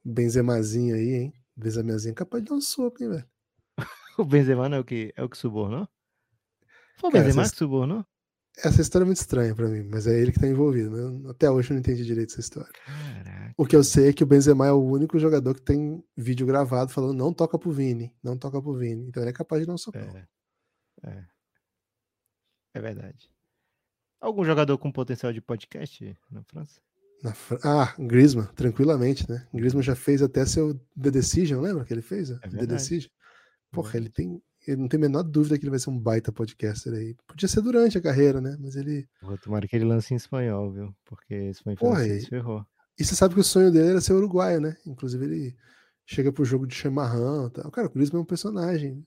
[0.03, 1.33] Benzemazinho aí, hein?
[1.55, 3.25] Benzemazinho é capaz de dar um soco, hein, velho?
[4.19, 5.87] o Benzema não é o que, é o que subornou?
[6.97, 8.05] Foi o Benzema que subornou?
[8.63, 10.89] Essa história é muito estranha para mim, mas é ele que tá envolvido.
[10.89, 11.29] Né?
[11.29, 12.71] Até hoje eu não entendi direito essa história.
[12.85, 13.53] Caraca.
[13.57, 16.47] O que eu sei é que o Benzema é o único jogador que tem vídeo
[16.47, 19.07] gravado falando não toca pro Vini, não toca pro Vini.
[19.07, 20.01] Então ele é capaz de um socão.
[20.01, 20.27] É.
[21.03, 21.25] É,
[22.75, 23.29] é verdade.
[24.19, 26.81] Algum jogador com potencial de podcast na França?
[27.21, 27.57] Na Fr...
[27.63, 29.47] Ah, Griezmann, tranquilamente, né?
[29.53, 32.31] Griezmann já fez até seu The Decision, lembra que ele fez?
[32.31, 33.11] É The Decision.
[33.71, 36.31] Porra, ele tem eu não tenho a menor dúvida que ele vai ser um baita
[36.31, 37.15] podcaster aí.
[37.27, 38.57] Podia ser durante a carreira, né?
[38.59, 39.07] Mas ele.
[39.21, 40.95] Vou tomar que ele lance em espanhol, viu?
[41.05, 42.65] Porque espanhol francês ferrou.
[42.97, 44.77] E você sabe que o sonho dele era ser uruguaio, né?
[44.85, 45.55] Inclusive ele
[46.05, 47.71] chega pro jogo de chimarrão e tal.
[47.71, 49.05] Cara, o Griezmann é um personagem.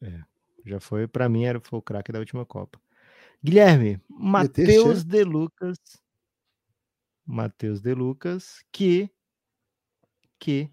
[0.00, 0.20] É,
[0.64, 2.80] já foi, para mim, era foi o craque da última Copa.
[3.42, 5.78] Guilherme, Matheus De Lucas.
[7.24, 9.10] Matheus De Lucas, que
[10.38, 10.70] que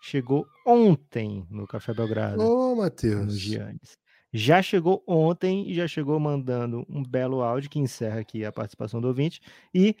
[0.00, 2.42] chegou ontem no Café Belgrado.
[2.42, 3.26] Ô, Matheus.
[3.26, 3.98] No Giannis.
[4.32, 9.00] Já chegou ontem e já chegou mandando um belo áudio que encerra aqui a participação
[9.00, 9.40] do ouvinte
[9.74, 9.96] e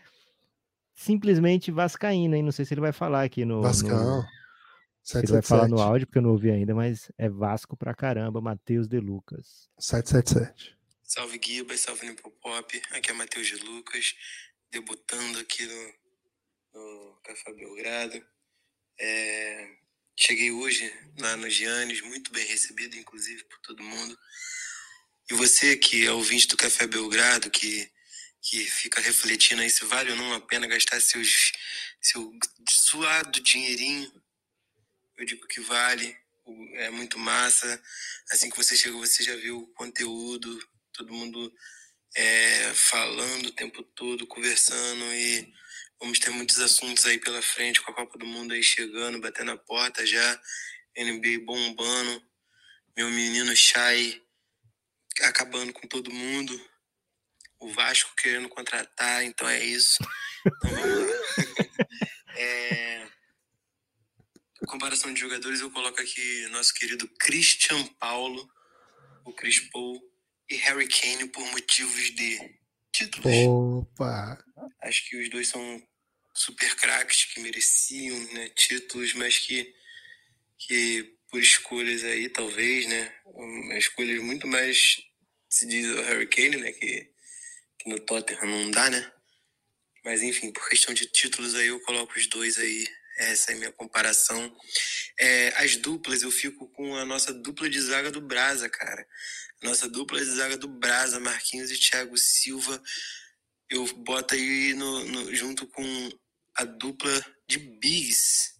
[0.94, 2.42] simplesmente Vascaína, hein?
[2.42, 3.60] Não sei se ele vai falar aqui no.
[3.60, 4.18] Vascão.
[4.20, 4.26] No...
[5.02, 7.94] Se ele vai falar no áudio, porque eu não ouvi ainda, mas é Vasco pra
[7.94, 9.68] caramba, Matheus de Lucas.
[9.78, 10.78] 777.
[11.02, 12.82] Salve Guiba, salve Nipopop.
[12.92, 14.14] Aqui é Matheus de Lucas,
[14.70, 15.92] debutando aqui no,
[16.74, 18.22] no Café Belgrado.
[19.00, 19.68] É,
[20.20, 24.18] cheguei hoje lá no Giannis, muito bem recebido, inclusive, por todo mundo.
[25.30, 27.90] E você que é ouvinte do Café Belgrado, que,
[28.42, 31.52] que fica refletindo aí se vale ou não a pena gastar seus,
[32.00, 32.32] seu
[32.68, 34.12] suado dinheirinho,
[35.16, 36.14] eu digo que vale,
[36.74, 37.82] é muito massa.
[38.30, 41.52] Assim que você chegou, você já viu o conteúdo, todo mundo
[42.14, 45.52] é, falando o tempo todo, conversando e
[46.00, 49.50] Vamos ter muitos assuntos aí pela frente, com a Copa do Mundo aí chegando, batendo
[49.50, 50.40] a porta já,
[50.96, 52.22] NBA bombando,
[52.96, 54.22] meu menino Chay
[55.22, 56.58] acabando com todo mundo,
[57.58, 59.98] o Vasco querendo contratar, então é isso.
[60.46, 61.16] Então vamos lá.
[62.36, 63.06] é...
[64.66, 68.48] Comparação de jogadores, eu coloco aqui nosso querido Christian Paulo,
[69.24, 70.00] o Chris Paul
[70.48, 72.58] e Harry Kane por motivos de
[72.92, 73.32] títulos.
[73.46, 74.42] Opa!
[74.82, 75.82] Acho que os dois são
[76.34, 79.74] super craques que mereciam né, títulos, mas que,
[80.58, 83.14] que por escolhas aí, talvez, né?
[83.76, 84.96] Escolhas muito mais,
[85.48, 86.72] se diz o Harry Kane, né?
[86.72, 87.10] Que,
[87.78, 89.12] que no Tottenham não dá, né?
[90.04, 92.86] Mas enfim, por questão de títulos aí, eu coloco os dois aí.
[93.18, 94.56] Essa é a minha comparação.
[95.18, 99.06] É, as duplas, eu fico com a nossa dupla de zaga do Brasa, cara.
[99.62, 102.82] Nossa dupla de zaga do Brasa, Marquinhos e Thiago Silva
[103.70, 106.10] eu boto aí no, no, junto com
[106.56, 108.54] a dupla de bigs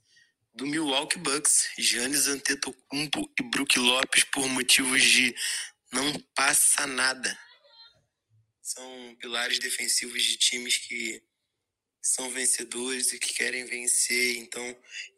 [0.55, 5.35] do Milwaukee Bucks, Giannis Antetokounmpo e Brook Lopes por motivos de
[5.93, 7.39] não passa nada.
[8.63, 11.23] São pilares defensivos de times que
[12.01, 14.37] são vencedores e que querem vencer.
[14.37, 14.65] Então,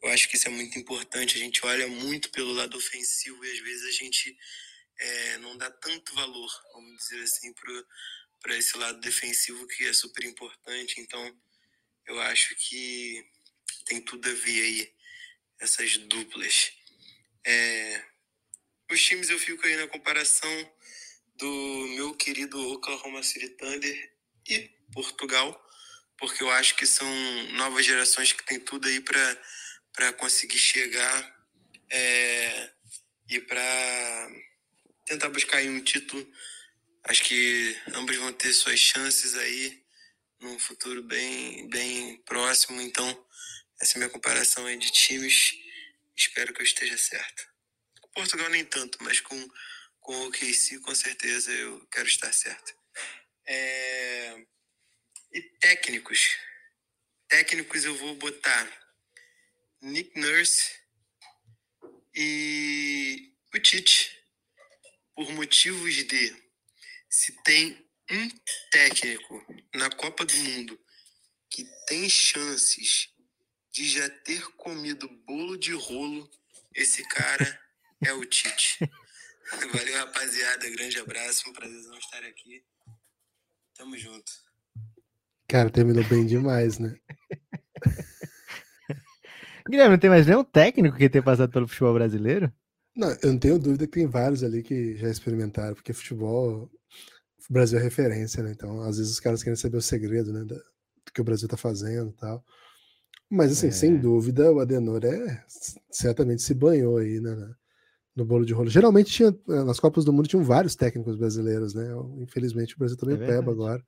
[0.02, 1.36] eu acho que isso é muito importante.
[1.36, 4.36] A gente olha muito pelo lado ofensivo e às vezes a gente
[4.98, 7.84] é, não dá tanto valor, vamos dizer assim, para
[8.42, 11.00] para esse lado defensivo que é super importante.
[11.00, 11.40] Então,
[12.06, 13.24] eu acho que
[13.86, 14.94] tem tudo a ver aí,
[15.60, 16.72] essas duplas.
[17.44, 18.04] É,
[18.90, 20.72] os times eu fico aí na comparação
[21.36, 24.12] do meu querido Oklahoma City Thunder
[24.48, 25.58] e Portugal,
[26.18, 27.08] porque eu acho que são
[27.52, 31.46] novas gerações que tem tudo aí para conseguir chegar
[31.90, 32.70] é,
[33.28, 34.30] e para
[35.04, 36.26] tentar buscar um título
[37.04, 39.82] Acho que ambos vão ter suas chances aí
[40.40, 42.80] num futuro bem, bem próximo.
[42.80, 43.26] Então,
[43.80, 45.52] essa é minha comparação aí de times.
[46.16, 47.44] Espero que eu esteja certo.
[48.00, 49.48] Com Portugal nem tanto, mas com,
[50.00, 52.72] com o OKC com certeza eu quero estar certo.
[53.46, 54.46] É...
[55.32, 56.36] E técnicos.
[57.28, 58.70] Técnicos eu vou botar
[59.80, 60.70] Nick Nurse
[62.14, 64.22] e o Tite.
[65.14, 66.04] Por motivos de
[67.12, 67.76] se tem
[68.10, 68.28] um
[68.70, 69.44] técnico
[69.74, 70.80] na Copa do Mundo
[71.50, 73.10] que tem chances
[73.70, 76.26] de já ter comido bolo de rolo,
[76.74, 77.60] esse cara
[78.02, 78.78] é o Tite.
[79.74, 80.70] Valeu, rapaziada.
[80.70, 81.50] Grande abraço.
[81.50, 82.64] Um prazer estar aqui.
[83.76, 84.32] Tamo junto.
[85.46, 86.96] Cara, terminou bem demais, né?
[89.68, 92.50] Guilherme, não tem mais nenhum técnico que tenha passado pelo futebol brasileiro?
[92.96, 96.70] Não, eu não tenho dúvida que tem vários ali que já experimentaram, porque futebol
[97.48, 98.52] o Brasil é referência, né?
[98.52, 100.44] Então, às vezes os caras querem saber o segredo, né?
[100.44, 102.44] do que o Brasil tá fazendo e tal.
[103.30, 103.70] Mas, assim, é.
[103.70, 105.44] sem dúvida, o Adenor é
[105.90, 107.54] certamente se banhou aí, né?
[108.14, 108.68] No bolo de rolo.
[108.68, 111.88] Geralmente tinha, eh, nas Copas do Mundo tinham vários técnicos brasileiros, né?
[112.18, 113.82] Infelizmente o Brasil também é peba agora.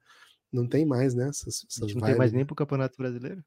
[0.51, 1.29] Não tem mais, né?
[1.29, 3.45] Essas, essas não tem mais nem pro Campeonato Brasileiro.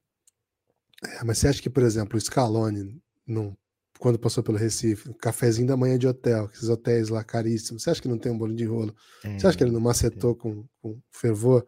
[1.03, 3.57] É, mas você acha que, por exemplo, o Scaloni não
[3.99, 7.83] quando passou pelo Recife, cafezinho da manhã de hotel, esses hotéis lá caríssimos.
[7.83, 8.95] Você acha que não tem um bolo de rolo?
[9.23, 11.65] É, Você acha que ele não macetou com, com fervor?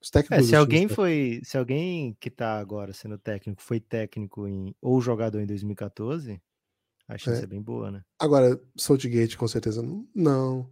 [0.00, 4.48] Os técnicos é, se alguém foi, se alguém que está agora sendo técnico foi técnico
[4.48, 6.40] em, ou jogador em 2014,
[7.08, 7.44] A chance É.
[7.44, 8.02] é, bem boa, né?
[8.18, 9.82] Agora, Saltgate, com certeza
[10.14, 10.68] não.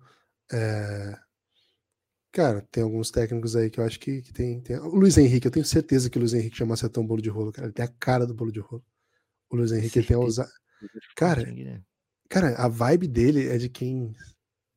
[0.52, 1.16] É,
[2.32, 4.78] Cara, tem alguns técnicos aí que eu acho que, que tem, tem.
[4.78, 7.28] O Luiz Henrique, eu tenho certeza que o Luiz Henrique chama acertar um bolo de
[7.28, 7.66] rolo, cara.
[7.66, 8.84] Ele tem a cara do bolo de rolo.
[9.50, 10.48] O Luiz Henrique tem a ousa...
[11.16, 11.42] Cara,
[12.28, 14.14] cara, a vibe dele é de quem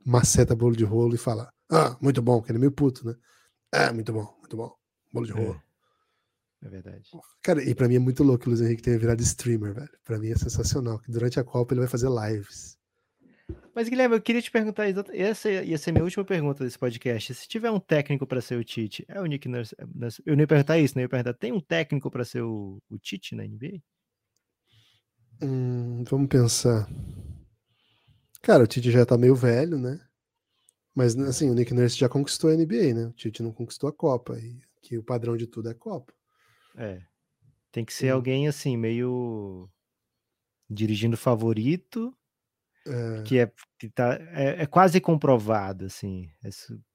[0.06, 3.16] maceta bolo de rolo e fala: Ah, muito bom, que ele é meio puto, né?
[3.74, 4.74] Ah, muito bom, muito bom.
[5.12, 5.62] Bolo de rolo.
[6.64, 7.10] É verdade.
[7.42, 9.90] Cara, e pra mim é muito louco que o Luiz Henrique tenha virado streamer, velho.
[10.04, 10.98] Pra mim é sensacional.
[11.00, 12.78] Que durante a Copa ele vai fazer lives.
[13.76, 17.34] Mas, Guilherme, eu queria te perguntar Essa ia ser minha última pergunta desse podcast.
[17.34, 19.76] Se tiver um técnico para ser o Tite, é o Nick Nurse.
[19.94, 21.02] Nurse- Eu não ia perguntar isso, né?
[21.02, 23.82] Eu ia perguntar: tem um técnico para ser o, o Tite na NBA?
[25.42, 26.88] Hum, vamos pensar.
[28.42, 30.00] Cara, o Tite já tá meio velho, né?
[30.96, 33.08] Mas assim, o Nick Nurse já conquistou a NBA, né?
[33.08, 34.38] O Tite não conquistou a Copa.
[34.38, 36.14] E que o padrão de tudo é Copa.
[36.78, 37.02] É.
[37.72, 38.16] Tem que ser Hum.
[38.16, 39.70] alguém assim, meio
[40.70, 42.16] dirigindo favorito,
[42.86, 46.30] É, que é, que tá, é, é quase comprovado, assim.
[46.44, 46.50] É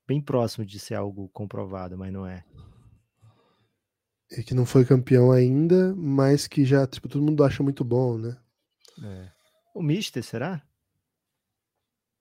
[0.07, 2.45] bem próximo de ser algo comprovado, mas não é.
[4.31, 8.19] E que não foi campeão ainda, mas que já, tipo, todo mundo acha muito bom,
[8.19, 8.37] né?
[9.03, 9.31] É.
[9.75, 10.63] O Mister, será?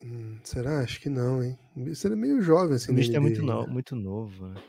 [0.03, 0.79] Hum, será?
[0.81, 1.57] Acho que não, hein?
[1.75, 3.67] O Mister é meio jovem, assim, o Mister é muito, no- ainda.
[3.67, 4.61] muito novo, né?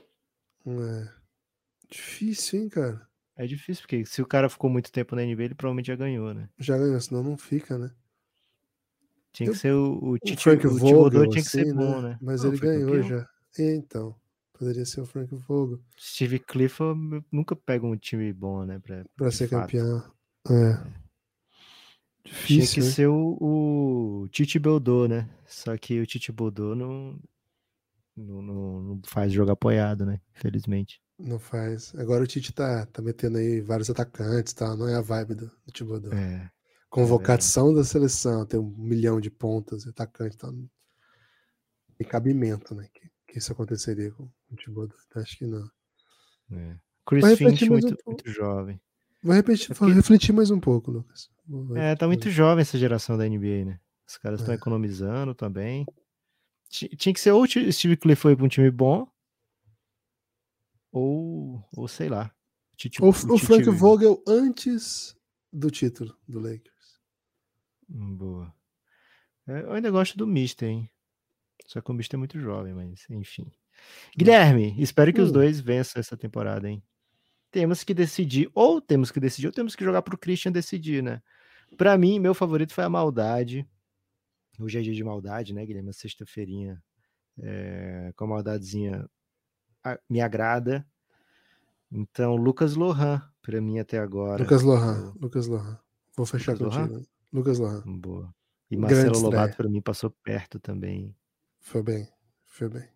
[0.67, 1.19] É.
[1.91, 3.07] Difícil, hein, cara?
[3.37, 6.35] É difícil, porque se o cara ficou muito tempo na NBA, ele provavelmente já ganhou,
[6.35, 6.49] né?
[6.59, 7.91] Já ganhou, senão não fica, né?
[9.33, 11.75] Tinha que Eu- ser o, o, O Tite, Frank o Vogel, tinha que assim, ser
[11.75, 12.19] bom, né?
[12.21, 13.09] Mas Não, ele ganhou campeão.
[13.09, 13.29] já.
[13.59, 14.17] Então,
[14.59, 18.79] poderia ser o Frank Vogel Steve Clifford nunca pega um time bom, né?
[18.81, 19.63] Pra, pra ser fato.
[19.63, 19.99] campeão.
[20.51, 20.75] É.
[22.25, 22.95] Tinha Difícil, que hein?
[22.95, 25.31] ser o, o Tite Beldô, né?
[25.47, 27.19] Só que o Tite Beldô não,
[28.17, 30.21] não, não, não faz jogo apoiado, né?
[30.37, 31.01] Infelizmente.
[31.19, 31.95] Não faz.
[31.95, 34.77] Agora o Tite tá, tá metendo aí vários atacantes, tá?
[34.77, 36.13] Não é a vibe do, do Thibodeau.
[36.13, 36.51] É.
[36.91, 40.51] Convocação da seleção, tem um milhão de pontas, atacante, tá?
[41.97, 42.89] Tem cabimento, né?
[42.93, 44.29] Que, que isso aconteceria com
[45.17, 45.71] Acho que não.
[46.53, 46.77] é.
[47.07, 48.81] Chris Finch, mais um muito, muito jovem.
[49.23, 51.31] Vou, repetir, É porque- refletir mais um pouco, Lucas.
[51.77, 53.81] É, tá muito jovem essa geração da NBA, né?
[54.07, 54.57] Os caras estão É.
[54.57, 55.87] economizando também.
[56.69, 59.11] Ti- Tinha que ser ou o Steve Clifford pra um time bom,
[60.93, 62.31] ou, ou sei lá.
[62.77, 65.17] Tite- O, o Frank Vogel antes
[65.53, 67.01] do título do Lakers.
[67.91, 68.55] Hum, Boa.
[69.47, 70.91] É, Eu ainda gosto do Mister, hein?
[71.67, 73.51] Só que o Mister é muito jovem, mas enfim.
[74.17, 75.35] Guilherme, espero que os Hum.
[75.35, 76.83] dois vençam essa temporada, hein?
[77.51, 81.23] Temos que decidir, ou temos que decidir, ou temos que jogar pro Christian decidir, né?
[81.77, 83.67] Pra mim, meu favorito foi a Maldade.
[84.61, 85.93] Hoje é dia de maldade, né, Guilherme?
[85.95, 86.83] Sexta-feirinha
[87.41, 89.09] é, com a maldadezinha
[89.85, 90.85] a- me agrada.
[91.91, 94.43] Então, Lucas Lohan, pra mim até agora.
[94.43, 95.15] Lucas Lohan.
[95.21, 95.79] Lucas Lohan.
[96.17, 96.89] Vou fechar Lucas contigo.
[96.93, 97.01] Lohan?
[97.01, 97.07] né?
[97.33, 97.83] Lucas Lohan.
[97.99, 98.35] Boa.
[98.71, 99.25] E Grande Marcelo estreia.
[99.41, 101.15] Lobato, pra mim, passou perto também.
[101.61, 102.09] Foi bem.
[102.45, 102.89] Foi bem.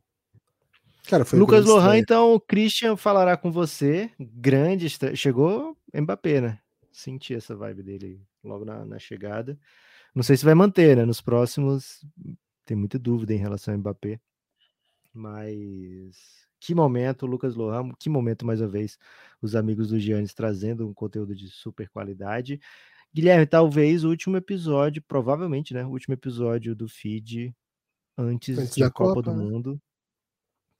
[1.08, 4.10] Cara, foi Lucas Lohan, então, o Christian falará com você.
[4.18, 5.16] Grande estre...
[5.16, 6.58] Chegou Mbappé, né?
[6.92, 9.58] Senti essa vibe dele logo na, na chegada.
[10.14, 11.04] Não sei se vai manter, né?
[11.04, 12.04] Nos próximos,
[12.64, 14.20] tem muita dúvida em relação ao Mbappé.
[15.12, 18.98] Mas que momento, Lucas Lohan, que momento mais uma vez
[19.40, 22.60] os amigos do Giannis trazendo um conteúdo de super qualidade.
[23.12, 25.84] Guilherme, talvez o último episódio, provavelmente, né?
[25.84, 27.54] O último episódio do feed
[28.16, 29.44] antes, Antes da, da Copa, Copa, do né?
[29.44, 29.82] Mundo.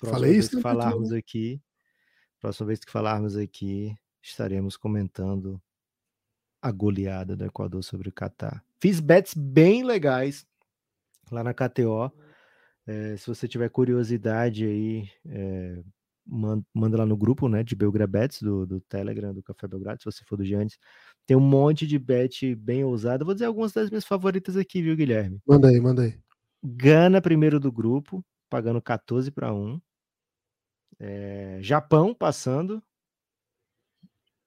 [0.03, 1.19] Próxima Falei vez isso que falarmos né?
[1.19, 1.63] aqui,
[2.41, 5.63] próxima vez que falarmos aqui, estaremos comentando
[6.61, 8.65] a goleada do Equador sobre o Catar.
[8.81, 10.45] Fiz bets bem legais
[11.31, 12.11] lá na KTO.
[12.85, 15.81] É, se você tiver curiosidade aí, é,
[16.27, 20.05] man- manda lá no grupo né, de Belgrabets, do, do Telegram, do Café Belgrado, se
[20.05, 20.77] você for do Giannis.
[21.25, 23.25] Tem um monte de bet bem ousado.
[23.25, 25.41] Vou dizer algumas das minhas favoritas aqui, viu, Guilherme?
[25.47, 26.19] Manda aí, manda aí.
[26.61, 29.81] Gana primeiro do grupo, pagando 14 para 1.
[30.99, 32.83] É, Japão passando.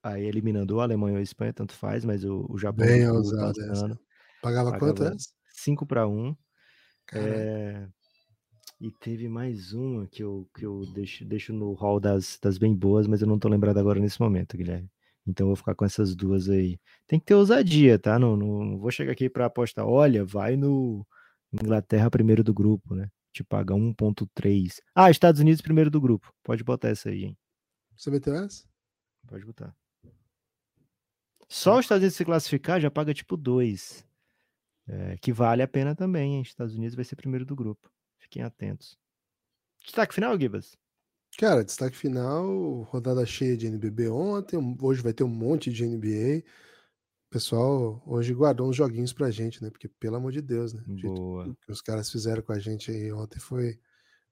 [0.02, 3.12] Aí eliminando o Alemanha ou a Espanha, tanto faz, mas o, o Japão Bem do
[3.14, 3.68] grupo ousada essa.
[3.68, 4.00] passando.
[4.40, 5.28] Pagava quanto Pagava essa?
[5.48, 6.36] 5 para 1.
[7.06, 7.32] Caralho.
[7.32, 7.88] É,
[8.80, 12.74] e teve mais uma que eu, que eu deixo, deixo no hall das, das bem
[12.74, 14.90] boas, mas eu não tô lembrado agora nesse momento, Guilherme.
[15.26, 16.78] Então eu vou ficar com essas duas aí.
[17.06, 18.18] Tem que ter ousadia, tá?
[18.18, 19.86] Não, não, não vou chegar aqui para apostar.
[19.86, 21.06] Olha, vai no
[21.52, 23.08] Inglaterra primeiro do grupo, né?
[23.36, 24.80] Te paga 1.3.
[24.94, 26.32] Ah, Estados Unidos primeiro do grupo.
[26.42, 27.38] Pode botar essa aí, hein?
[27.94, 28.64] Você meteu essa?
[29.28, 29.76] Pode botar.
[31.46, 34.06] Só os Estados Unidos se classificar já paga tipo 2.
[34.88, 36.40] É, que vale a pena também, hein?
[36.40, 37.92] Estados Unidos vai ser primeiro do grupo.
[38.18, 38.96] Fiquem atentos.
[39.84, 40.74] Destaque final, Gibas?
[41.36, 46.42] Cara, destaque final, rodada cheia de NBB ontem, hoje vai ter um monte de NBA.
[47.28, 49.68] O pessoal hoje guardou uns joguinhos pra gente, né?
[49.70, 50.82] Porque, pelo amor de Deus, né?
[50.86, 51.48] Boa.
[51.48, 53.78] O que os caras fizeram com a gente aí ontem foi,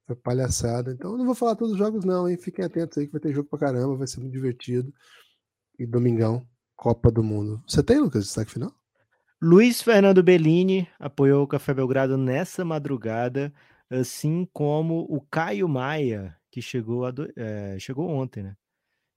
[0.06, 0.92] foi palhaçada.
[0.92, 2.36] Então, eu não vou falar todos os jogos, não, hein?
[2.36, 4.94] Fiquem atentos aí que vai ter jogo pra caramba, vai ser muito divertido.
[5.78, 6.46] E domingão,
[6.76, 7.62] Copa do Mundo.
[7.66, 8.72] Você tem, Lucas, destaque final?
[9.42, 13.52] Luiz Fernando Bellini apoiou o Café Belgrado nessa madrugada,
[13.90, 17.30] assim como o Caio Maia, que chegou, do...
[17.36, 18.56] é, chegou ontem, né?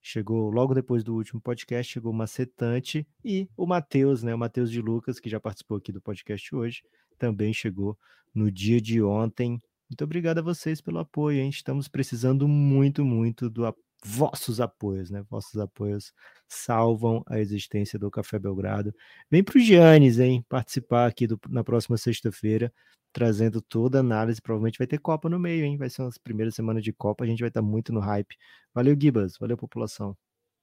[0.09, 4.33] Chegou logo depois do último podcast, chegou o Macetante e o Matheus, né?
[4.33, 6.81] O Matheus de Lucas, que já participou aqui do podcast hoje,
[7.19, 7.97] também chegou
[8.33, 9.61] no dia de ontem.
[9.89, 11.49] Muito obrigado a vocês pelo apoio, hein?
[11.49, 13.65] Estamos precisando muito, muito do
[14.01, 15.25] vossos apoios, né?
[15.29, 16.13] Vossos apoios
[16.47, 18.93] salvam a existência do Café Belgrado.
[19.29, 20.45] Vem para o Giannis, hein?
[20.47, 22.71] Participar aqui do, na próxima sexta-feira
[23.17, 24.39] trazendo toda a análise.
[24.39, 25.75] Provavelmente vai ter Copa no meio, hein?
[25.75, 28.35] Vai ser as primeiras semanas de Copa, a gente vai estar muito no hype.
[28.73, 29.37] Valeu, Gibas.
[29.39, 30.15] Valeu, população.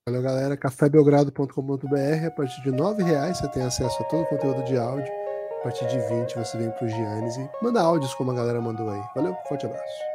[0.09, 0.57] Valeu, galera.
[0.57, 2.27] cafébelgrado.com.br.
[2.27, 5.13] A partir de R$ reais você tem acesso a todo o conteúdo de áudio.
[5.59, 8.89] A partir de 20 você vem pro Giannis e manda áudios como a galera mandou
[8.89, 9.03] aí.
[9.17, 10.14] Valeu, forte abraço.